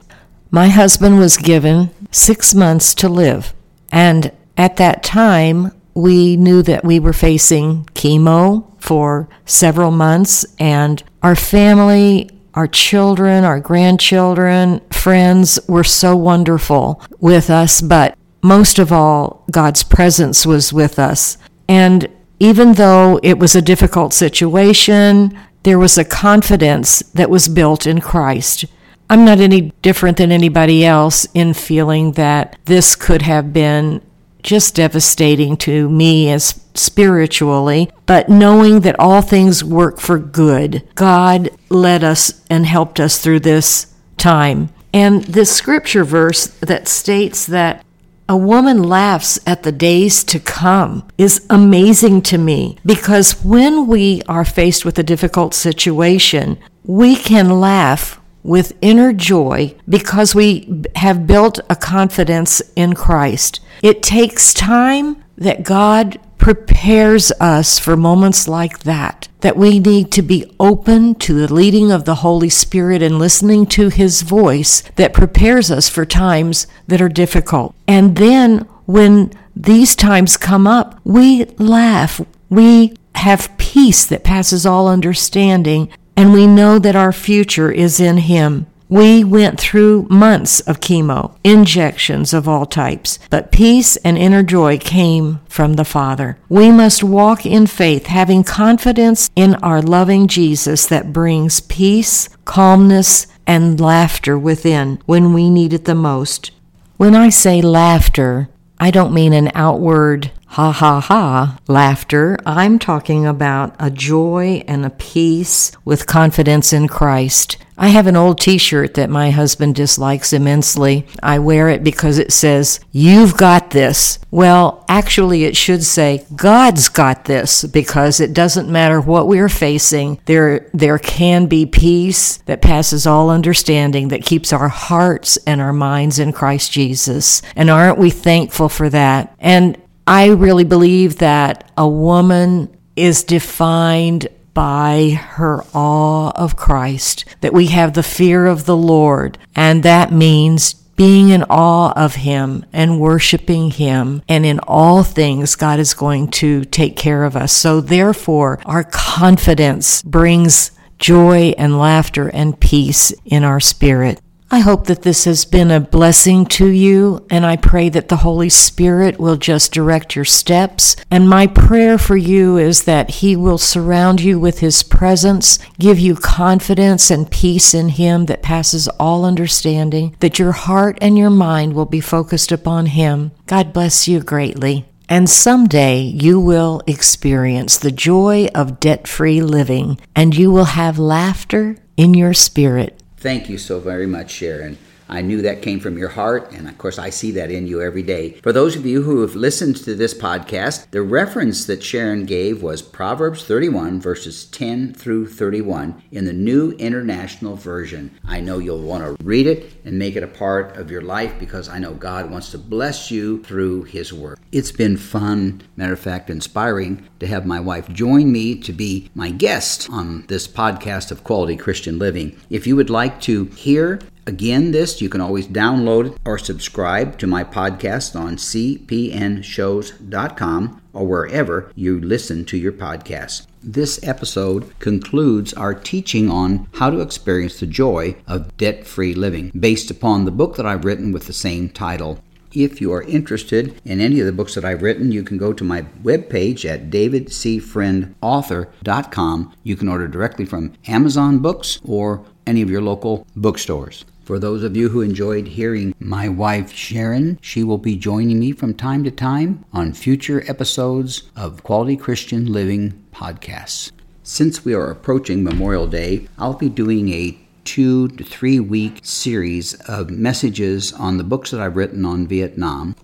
My 0.50 0.68
husband 0.68 1.18
was 1.18 1.36
given 1.36 1.90
six 2.10 2.54
months 2.54 2.94
to 2.96 3.08
live. 3.08 3.54
And 3.92 4.32
at 4.56 4.76
that 4.76 5.02
time, 5.02 5.72
we 5.94 6.36
knew 6.36 6.62
that 6.62 6.84
we 6.84 6.98
were 6.98 7.12
facing 7.12 7.84
chemo 7.94 8.64
for 8.78 9.28
several 9.44 9.90
months, 9.90 10.46
and 10.58 11.02
our 11.22 11.36
family, 11.36 12.30
our 12.54 12.66
children, 12.66 13.44
our 13.44 13.60
grandchildren, 13.60 14.80
friends 14.90 15.58
were 15.68 15.84
so 15.84 16.16
wonderful 16.16 17.02
with 17.20 17.50
us, 17.50 17.80
but 17.80 18.16
most 18.42 18.78
of 18.78 18.92
all, 18.92 19.44
God's 19.50 19.82
presence 19.82 20.46
was 20.46 20.72
with 20.72 20.98
us. 20.98 21.36
And 21.68 22.08
even 22.38 22.72
though 22.72 23.20
it 23.22 23.38
was 23.38 23.54
a 23.54 23.62
difficult 23.62 24.14
situation, 24.14 25.38
there 25.62 25.78
was 25.78 25.98
a 25.98 26.04
confidence 26.04 27.00
that 27.14 27.30
was 27.30 27.48
built 27.48 27.86
in 27.86 28.00
Christ. 28.00 28.64
I'm 29.08 29.24
not 29.24 29.40
any 29.40 29.72
different 29.82 30.18
than 30.18 30.30
anybody 30.30 30.84
else 30.84 31.26
in 31.34 31.54
feeling 31.54 32.12
that 32.12 32.56
this 32.66 32.94
could 32.94 33.22
have 33.22 33.52
been 33.52 34.00
just 34.42 34.76
devastating 34.76 35.56
to 35.56 35.88
me 35.88 36.30
as 36.30 36.64
spiritually, 36.74 37.90
but 38.06 38.28
knowing 38.28 38.80
that 38.80 38.98
all 38.98 39.20
things 39.20 39.62
work 39.62 40.00
for 40.00 40.18
good. 40.18 40.88
God 40.94 41.50
led 41.68 42.02
us 42.04 42.40
and 42.48 42.64
helped 42.64 43.00
us 43.00 43.18
through 43.18 43.40
this 43.40 43.92
time. 44.16 44.70
And 44.92 45.24
this 45.24 45.54
scripture 45.54 46.04
verse 46.04 46.46
that 46.60 46.88
states 46.88 47.46
that 47.46 47.84
a 48.30 48.36
woman 48.36 48.80
laughs 48.80 49.40
at 49.44 49.64
the 49.64 49.72
days 49.72 50.22
to 50.22 50.38
come 50.38 51.04
is 51.18 51.44
amazing 51.50 52.22
to 52.22 52.38
me 52.38 52.78
because 52.86 53.32
when 53.44 53.88
we 53.88 54.22
are 54.28 54.44
faced 54.44 54.84
with 54.84 54.96
a 55.00 55.02
difficult 55.02 55.52
situation, 55.52 56.56
we 56.84 57.16
can 57.16 57.60
laugh 57.60 58.20
with 58.44 58.72
inner 58.80 59.12
joy 59.12 59.74
because 59.88 60.32
we 60.32 60.84
have 60.94 61.26
built 61.26 61.58
a 61.68 61.74
confidence 61.74 62.62
in 62.76 62.92
Christ. 62.92 63.58
It 63.82 64.00
takes 64.00 64.54
time 64.54 65.16
that 65.36 65.64
God 65.64 66.20
prepares 66.40 67.30
us 67.32 67.78
for 67.78 67.96
moments 67.96 68.48
like 68.48 68.80
that, 68.80 69.28
that 69.40 69.58
we 69.58 69.78
need 69.78 70.10
to 70.10 70.22
be 70.22 70.50
open 70.58 71.14
to 71.14 71.34
the 71.34 71.52
leading 71.52 71.92
of 71.92 72.06
the 72.06 72.16
Holy 72.16 72.48
Spirit 72.48 73.02
and 73.02 73.18
listening 73.18 73.66
to 73.66 73.90
His 73.90 74.22
voice 74.22 74.82
that 74.96 75.12
prepares 75.12 75.70
us 75.70 75.90
for 75.90 76.06
times 76.06 76.66
that 76.88 77.02
are 77.02 77.10
difficult. 77.10 77.74
And 77.86 78.16
then 78.16 78.60
when 78.86 79.32
these 79.54 79.94
times 79.94 80.38
come 80.38 80.66
up, 80.66 80.98
we 81.04 81.44
laugh. 81.58 82.22
We 82.48 82.94
have 83.16 83.56
peace 83.58 84.06
that 84.06 84.24
passes 84.24 84.64
all 84.64 84.88
understanding 84.88 85.90
and 86.16 86.32
we 86.32 86.46
know 86.46 86.78
that 86.78 86.96
our 86.96 87.12
future 87.12 87.70
is 87.70 88.00
in 88.00 88.16
Him. 88.16 88.66
We 88.90 89.22
went 89.22 89.60
through 89.60 90.08
months 90.10 90.58
of 90.58 90.80
chemo, 90.80 91.36
injections 91.44 92.34
of 92.34 92.48
all 92.48 92.66
types, 92.66 93.20
but 93.30 93.52
peace 93.52 93.96
and 93.98 94.18
inner 94.18 94.42
joy 94.42 94.78
came 94.78 95.38
from 95.48 95.74
the 95.74 95.84
Father. 95.84 96.38
We 96.48 96.72
must 96.72 97.04
walk 97.04 97.46
in 97.46 97.68
faith, 97.68 98.06
having 98.06 98.42
confidence 98.42 99.30
in 99.36 99.54
our 99.62 99.80
loving 99.80 100.26
Jesus 100.26 100.86
that 100.88 101.12
brings 101.12 101.60
peace, 101.60 102.28
calmness, 102.44 103.28
and 103.46 103.80
laughter 103.80 104.36
within 104.36 105.00
when 105.06 105.32
we 105.32 105.50
need 105.50 105.72
it 105.72 105.84
the 105.84 105.94
most. 105.94 106.50
When 106.96 107.14
I 107.14 107.28
say 107.28 107.62
laughter, 107.62 108.48
I 108.80 108.90
don't 108.90 109.14
mean 109.14 109.32
an 109.32 109.52
outward 109.54 110.32
ha 110.50 110.72
ha 110.72 110.98
ha 110.98 111.58
laughter. 111.68 112.36
I'm 112.44 112.80
talking 112.80 113.24
about 113.24 113.76
a 113.78 113.88
joy 113.88 114.64
and 114.66 114.84
a 114.84 114.90
peace 114.90 115.70
with 115.84 116.06
confidence 116.06 116.72
in 116.72 116.88
Christ. 116.88 117.56
I 117.78 117.88
have 117.88 118.08
an 118.08 118.16
old 118.16 118.40
t 118.40 118.58
shirt 118.58 118.94
that 118.94 119.08
my 119.08 119.30
husband 119.30 119.76
dislikes 119.76 120.32
immensely. 120.32 121.06
I 121.22 121.38
wear 121.38 121.68
it 121.68 121.84
because 121.84 122.18
it 122.18 122.32
says, 122.32 122.80
You've 122.90 123.36
got 123.36 123.70
this. 123.70 124.18
Well, 124.32 124.84
actually, 124.88 125.44
it 125.44 125.56
should 125.56 125.84
say, 125.84 126.26
God's 126.34 126.88
got 126.88 127.26
this 127.26 127.64
because 127.64 128.18
it 128.18 128.34
doesn't 128.34 128.68
matter 128.68 129.00
what 129.00 129.28
we're 129.28 129.48
facing. 129.48 130.20
There, 130.26 130.68
there 130.74 130.98
can 130.98 131.46
be 131.46 131.64
peace 131.64 132.38
that 132.46 132.60
passes 132.60 133.06
all 133.06 133.30
understanding 133.30 134.08
that 134.08 134.26
keeps 134.26 134.52
our 134.52 134.68
hearts 134.68 135.38
and 135.46 135.60
our 135.60 135.72
minds 135.72 136.18
in 136.18 136.32
Christ 136.32 136.72
Jesus. 136.72 137.40
And 137.54 137.70
aren't 137.70 137.98
we 137.98 138.10
thankful 138.10 138.68
for 138.68 138.90
that? 138.90 139.34
And 139.38 139.80
I 140.10 140.26
really 140.30 140.64
believe 140.64 141.18
that 141.18 141.70
a 141.78 141.86
woman 141.86 142.76
is 142.96 143.22
defined 143.22 144.26
by 144.52 145.10
her 145.10 145.62
awe 145.72 146.32
of 146.34 146.56
Christ, 146.56 147.24
that 147.42 147.52
we 147.52 147.68
have 147.68 147.92
the 147.92 148.02
fear 148.02 148.46
of 148.46 148.66
the 148.66 148.76
Lord, 148.76 149.38
and 149.54 149.84
that 149.84 150.10
means 150.10 150.74
being 150.74 151.28
in 151.28 151.44
awe 151.44 151.92
of 151.92 152.16
Him 152.16 152.66
and 152.72 152.98
worshiping 152.98 153.70
Him. 153.70 154.22
And 154.28 154.44
in 154.44 154.58
all 154.66 155.04
things, 155.04 155.54
God 155.54 155.78
is 155.78 155.94
going 155.94 156.32
to 156.32 156.64
take 156.64 156.96
care 156.96 157.22
of 157.22 157.36
us. 157.36 157.52
So 157.52 157.80
therefore, 157.80 158.58
our 158.66 158.82
confidence 158.82 160.02
brings 160.02 160.72
joy 160.98 161.54
and 161.56 161.78
laughter 161.78 162.28
and 162.28 162.58
peace 162.58 163.14
in 163.24 163.44
our 163.44 163.60
spirit. 163.60 164.20
I 164.52 164.58
hope 164.58 164.86
that 164.86 165.02
this 165.02 165.26
has 165.26 165.44
been 165.44 165.70
a 165.70 165.78
blessing 165.78 166.44
to 166.46 166.66
you, 166.66 167.24
and 167.30 167.46
I 167.46 167.54
pray 167.54 167.88
that 167.90 168.08
the 168.08 168.16
Holy 168.16 168.48
Spirit 168.48 169.20
will 169.20 169.36
just 169.36 169.72
direct 169.72 170.16
your 170.16 170.24
steps. 170.24 170.96
And 171.08 171.28
my 171.28 171.46
prayer 171.46 171.98
for 171.98 172.16
you 172.16 172.58
is 172.58 172.82
that 172.82 173.10
He 173.10 173.36
will 173.36 173.58
surround 173.58 174.20
you 174.20 174.40
with 174.40 174.58
His 174.58 174.82
presence, 174.82 175.60
give 175.78 176.00
you 176.00 176.16
confidence 176.16 177.12
and 177.12 177.30
peace 177.30 177.74
in 177.74 177.90
Him 177.90 178.26
that 178.26 178.42
passes 178.42 178.88
all 178.98 179.24
understanding, 179.24 180.16
that 180.18 180.40
your 180.40 180.52
heart 180.52 180.98
and 181.00 181.16
your 181.16 181.30
mind 181.30 181.74
will 181.74 181.86
be 181.86 182.00
focused 182.00 182.50
upon 182.50 182.86
Him. 182.86 183.30
God 183.46 183.72
bless 183.72 184.08
you 184.08 184.18
greatly. 184.18 184.84
And 185.08 185.30
someday 185.30 186.00
you 186.00 186.40
will 186.40 186.82
experience 186.88 187.78
the 187.78 187.92
joy 187.92 188.48
of 188.52 188.80
debt 188.80 189.06
free 189.06 189.40
living, 189.42 190.00
and 190.16 190.36
you 190.36 190.50
will 190.50 190.64
have 190.64 190.98
laughter 190.98 191.76
in 191.96 192.14
your 192.14 192.34
spirit 192.34 192.99
Thank 193.20 193.50
you 193.50 193.58
so 193.58 193.80
very 193.80 194.06
much, 194.06 194.30
Sharon. 194.30 194.78
I 195.10 195.22
knew 195.22 195.42
that 195.42 195.60
came 195.60 195.80
from 195.80 195.98
your 195.98 196.10
heart, 196.10 196.52
and 196.52 196.68
of 196.68 196.78
course, 196.78 196.96
I 196.96 197.10
see 197.10 197.32
that 197.32 197.50
in 197.50 197.66
you 197.66 197.82
every 197.82 198.04
day. 198.04 198.34
For 198.42 198.52
those 198.52 198.76
of 198.76 198.86
you 198.86 199.02
who 199.02 199.22
have 199.22 199.34
listened 199.34 199.76
to 199.78 199.96
this 199.96 200.14
podcast, 200.14 200.88
the 200.92 201.02
reference 201.02 201.64
that 201.64 201.82
Sharon 201.82 202.26
gave 202.26 202.62
was 202.62 202.80
Proverbs 202.80 203.44
31, 203.44 204.00
verses 204.00 204.44
10 204.44 204.94
through 204.94 205.26
31 205.26 206.00
in 206.12 206.26
the 206.26 206.32
New 206.32 206.70
International 206.78 207.56
Version. 207.56 208.16
I 208.24 208.40
know 208.40 208.58
you'll 208.58 208.82
want 208.82 209.04
to 209.04 209.24
read 209.24 209.48
it 209.48 209.72
and 209.84 209.98
make 209.98 210.14
it 210.14 210.22
a 210.22 210.28
part 210.28 210.76
of 210.76 210.92
your 210.92 211.02
life 211.02 211.38
because 211.40 211.68
I 211.68 211.80
know 211.80 211.94
God 211.94 212.30
wants 212.30 212.52
to 212.52 212.58
bless 212.58 213.10
you 213.10 213.42
through 213.42 213.84
His 213.84 214.12
Word. 214.12 214.38
It's 214.52 214.70
been 214.70 214.96
fun, 214.96 215.62
matter 215.76 215.94
of 215.94 215.98
fact, 215.98 216.30
inspiring 216.30 217.08
to 217.18 217.26
have 217.26 217.44
my 217.44 217.58
wife 217.58 217.88
join 217.88 218.30
me 218.30 218.54
to 218.60 218.72
be 218.72 219.10
my 219.16 219.30
guest 219.30 219.90
on 219.90 220.24
this 220.28 220.46
podcast 220.46 221.10
of 221.10 221.24
Quality 221.24 221.56
Christian 221.56 221.98
Living. 221.98 222.38
If 222.48 222.66
you 222.66 222.76
would 222.76 222.90
like 222.90 223.20
to 223.22 223.46
hear 223.46 223.98
Again, 224.30 224.70
this 224.70 225.02
you 225.02 225.08
can 225.08 225.20
always 225.20 225.48
download 225.48 226.16
or 226.24 226.38
subscribe 226.38 227.18
to 227.18 227.26
my 227.26 227.42
podcast 227.42 228.14
on 228.14 228.36
cpnshows.com 228.36 230.80
or 230.92 231.04
wherever 231.04 231.72
you 231.74 232.00
listen 232.00 232.44
to 232.44 232.56
your 232.56 232.70
podcasts. 232.70 233.48
This 233.60 233.98
episode 234.06 234.72
concludes 234.78 235.52
our 235.54 235.74
teaching 235.74 236.30
on 236.30 236.68
how 236.74 236.90
to 236.90 237.00
experience 237.00 237.58
the 237.58 237.66
joy 237.66 238.14
of 238.28 238.56
debt 238.56 238.86
free 238.86 239.14
living 239.14 239.50
based 239.58 239.90
upon 239.90 240.26
the 240.26 240.30
book 240.30 240.54
that 240.54 240.66
I've 240.66 240.84
written 240.84 241.10
with 241.10 241.26
the 241.26 241.32
same 241.32 241.68
title. 241.68 242.20
If 242.52 242.80
you 242.80 242.92
are 242.92 243.02
interested 243.02 243.80
in 243.84 244.00
any 244.00 244.20
of 244.20 244.26
the 244.26 244.32
books 244.32 244.54
that 244.54 244.64
I've 244.64 244.82
written, 244.82 245.10
you 245.10 245.24
can 245.24 245.38
go 245.38 245.52
to 245.52 245.64
my 245.64 245.82
webpage 246.04 246.64
at 246.64 246.88
davidcfriendauthor.com. 246.88 249.52
You 249.64 249.76
can 249.76 249.88
order 249.88 250.06
directly 250.06 250.44
from 250.44 250.74
Amazon 250.86 251.40
Books 251.40 251.80
or 251.84 252.24
any 252.46 252.62
of 252.62 252.70
your 252.70 252.82
local 252.82 253.26
bookstores. 253.34 254.04
For 254.30 254.38
those 254.38 254.62
of 254.62 254.76
you 254.76 254.90
who 254.90 255.00
enjoyed 255.00 255.48
hearing 255.48 255.92
my 255.98 256.28
wife 256.28 256.72
Sharon, 256.72 257.36
she 257.42 257.64
will 257.64 257.78
be 257.78 257.96
joining 257.96 258.38
me 258.38 258.52
from 258.52 258.74
time 258.74 259.02
to 259.02 259.10
time 259.10 259.64
on 259.72 259.92
future 259.92 260.44
episodes 260.46 261.24
of 261.34 261.64
Quality 261.64 261.96
Christian 261.96 262.52
Living 262.52 263.04
podcasts. 263.12 263.90
Since 264.22 264.64
we 264.64 264.72
are 264.72 264.88
approaching 264.88 265.42
Memorial 265.42 265.88
Day, 265.88 266.28
I'll 266.38 266.54
be 266.54 266.68
doing 266.68 267.12
a 267.12 267.36
two 267.64 268.06
to 268.06 268.22
three 268.22 268.60
week 268.60 269.00
series 269.02 269.74
of 269.88 270.10
messages 270.10 270.92
on 270.92 271.16
the 271.16 271.24
books 271.24 271.50
that 271.50 271.58
I've 271.58 271.74
written 271.74 272.04
on 272.04 272.28
Vietnam. 272.28 272.94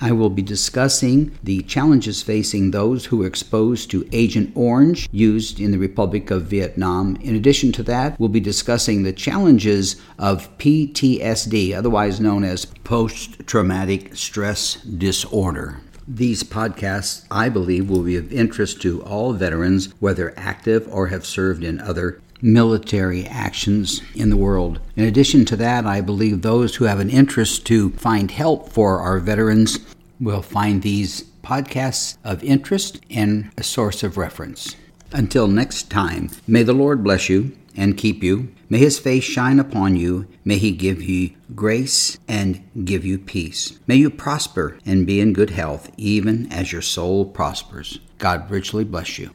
I 0.00 0.12
will 0.12 0.30
be 0.30 0.42
discussing 0.42 1.38
the 1.42 1.62
challenges 1.62 2.22
facing 2.22 2.70
those 2.70 3.06
who 3.06 3.18
were 3.18 3.26
exposed 3.26 3.90
to 3.90 4.08
Agent 4.12 4.52
Orange 4.54 5.08
used 5.12 5.60
in 5.60 5.70
the 5.70 5.78
Republic 5.78 6.30
of 6.30 6.42
Vietnam. 6.42 7.16
In 7.16 7.36
addition 7.36 7.72
to 7.72 7.82
that, 7.84 8.18
we'll 8.18 8.28
be 8.28 8.40
discussing 8.40 9.02
the 9.02 9.12
challenges 9.12 9.96
of 10.18 10.56
PTSD, 10.58 11.74
otherwise 11.74 12.20
known 12.20 12.44
as 12.44 12.64
post 12.64 13.46
traumatic 13.46 14.16
stress 14.16 14.74
disorder. 14.82 15.80
These 16.06 16.44
podcasts, 16.44 17.24
I 17.30 17.48
believe, 17.48 17.88
will 17.88 18.02
be 18.02 18.16
of 18.16 18.30
interest 18.30 18.82
to 18.82 19.02
all 19.04 19.32
veterans, 19.32 19.88
whether 20.00 20.34
active 20.36 20.86
or 20.92 21.06
have 21.06 21.24
served 21.24 21.64
in 21.64 21.80
other 21.80 22.20
military 22.44 23.26
actions 23.26 24.02
in 24.14 24.28
the 24.28 24.36
world. 24.36 24.78
In 24.96 25.04
addition 25.04 25.46
to 25.46 25.56
that, 25.56 25.86
I 25.86 26.02
believe 26.02 26.42
those 26.42 26.76
who 26.76 26.84
have 26.84 27.00
an 27.00 27.08
interest 27.08 27.64
to 27.66 27.90
find 27.92 28.30
help 28.30 28.68
for 28.68 29.00
our 29.00 29.18
veterans 29.18 29.78
will 30.20 30.42
find 30.42 30.82
these 30.82 31.24
podcasts 31.42 32.18
of 32.22 32.44
interest 32.44 33.00
and 33.10 33.50
a 33.56 33.62
source 33.62 34.02
of 34.02 34.18
reference. 34.18 34.76
Until 35.10 35.48
next 35.48 35.90
time, 35.90 36.30
may 36.46 36.62
the 36.62 36.74
Lord 36.74 37.02
bless 37.02 37.28
you 37.30 37.56
and 37.76 37.96
keep 37.96 38.22
you. 38.22 38.52
May 38.68 38.78
his 38.78 38.98
face 38.98 39.24
shine 39.24 39.58
upon 39.58 39.96
you. 39.96 40.26
May 40.44 40.58
he 40.58 40.72
give 40.72 41.02
you 41.02 41.30
grace 41.54 42.18
and 42.28 42.62
give 42.84 43.04
you 43.04 43.18
peace. 43.18 43.78
May 43.86 43.96
you 43.96 44.10
prosper 44.10 44.78
and 44.84 45.06
be 45.06 45.20
in 45.20 45.32
good 45.32 45.50
health, 45.50 45.90
even 45.96 46.52
as 46.52 46.72
your 46.72 46.82
soul 46.82 47.24
prospers. 47.24 48.00
God 48.18 48.50
richly 48.50 48.84
bless 48.84 49.18
you. 49.18 49.30